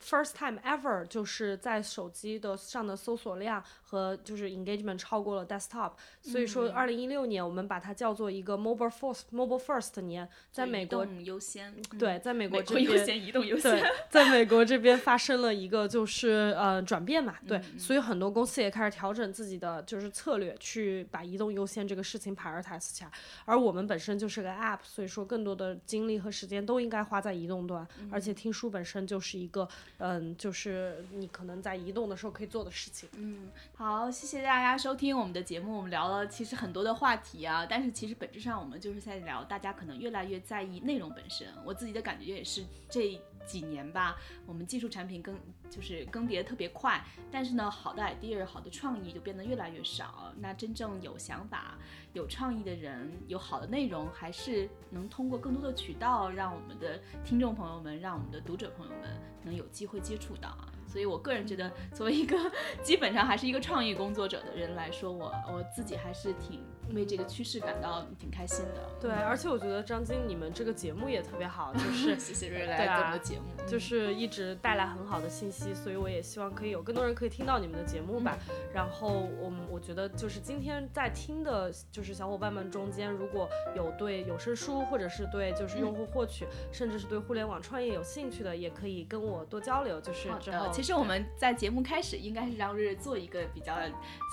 [0.00, 12.86] first time ever 就是在手机的上的搜索量和就是 engagement 超过了 desktop，所以嗯说二零一六年我们把它叫做一个 mobile first mobile first 年，在美国动优先，嗯对，在美国这边。
[12.86, 23.10] 国优先，移动优对先。，在美国这边发生了一个就是呃转变嘛，对，嗯所以很多公司也开始调整自己的就是策略，去把移动优先这个事情 prioritize 起来。
[23.44, 29.68] 而我们本身就是个 app，所以说更多的精力和时间都应该花在移动端，而且听书本身就是一个
[29.98, 33.08] 嗯，就是你可能在移动的时候可以做的事情。
[33.16, 33.48] 嗯，
[33.78, 35.76] 好，谢谢大家收听我们的节目。
[35.76, 41.46] 我们聊了其实很多的话题啊，但是其实本质上我们就是在聊大家可能越来越在意内容本身。
[41.62, 44.16] 我自己的感觉也是这几年吧，
[44.46, 50.32] 我们技术产品更就是更迭特别快，但是呢，好的 idea、好的创意就变得越来越少。
[50.38, 51.76] 那真正有想法、
[52.14, 60.72] 有创意的人，有好的内容，还是能通过更多的渠道，让我们的听众朋友们、让我们的读者朋友们能有机会接触到啊。
[60.96, 62.34] 所以我个人觉得，作为一个
[62.82, 68.80] 基本上还是一个创意工作者的人来说，我我自己还是挺为这个趋势感到挺开心的。
[68.98, 78.38] 对，而且我觉得张晶你们这个节目也特别好，就 是谢谢瑞瑞来对啊做我们的节目，就是一直带来很好的信息，所以我也希望可以有更多人可以听到你们的节目吧。
[78.72, 90.00] 然后我们我觉得就是今天在听的，就是小伙伴们中间，如果有对有声书或者是对就是用户获取，甚至是对互联网创业有兴趣的，也可以跟我多交流。
[90.00, 93.74] 就是之后其实我们在节目开始应该是让瑞瑞做一个比较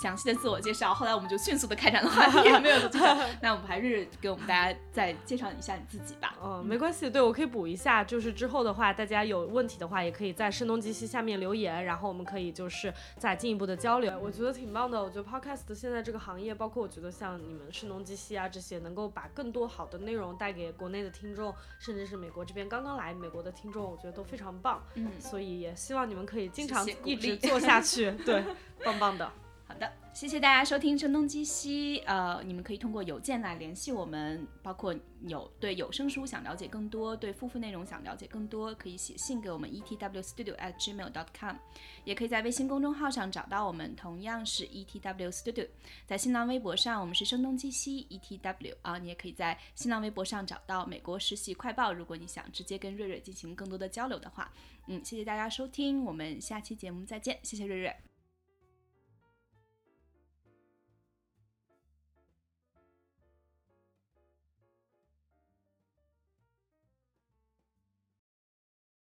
[0.02, 3.18] 详细的自我介绍，后来我们就迅速的开展了话题， 没有做介绍。
[3.42, 6.36] 那我们还是给我们大家再介绍一下你自己吧。
[6.44, 14.18] 嗯，没关系，对我可以补一下，就是之后的话，大家有问题的话，也可以在声东击西下面留言，然后我们可以就是再进一步的交流。
[14.20, 24.84] 我觉得挺棒的，我觉得 podcast 现在这个行业，包括我觉得像你们声东击西啊这些，能够把更多好的内容带给国内的听众，甚至是美国这边刚刚来美国的听众，我觉得都非常棒。
[24.96, 28.44] 嗯，所以也希望你们可以经常一直做下 去，对，
[28.84, 29.32] 棒棒的。
[29.74, 32.00] 好的，谢谢大家收听《声东击西》。
[32.06, 41.56] 呃，你们可以通过邮件来联系我们，包括有对有声书想了解更多，对付费内容想了解更多，可以写信给我们 etwstudio at gmail dot com，
[42.04, 45.68] 也可以在微信公众号上找到我们，同样是 etw studio。
[46.06, 51.92] 在新浪微博上，我们是声东击西 etw 啊，你也可以在新浪微博上找到美国实习快报。
[51.92, 54.54] 如果你想直接跟瑞瑞进行更多的交流的话，
[54.86, 58.13] 嗯，谢谢大家收听，我们下期节目再见，谢谢瑞瑞。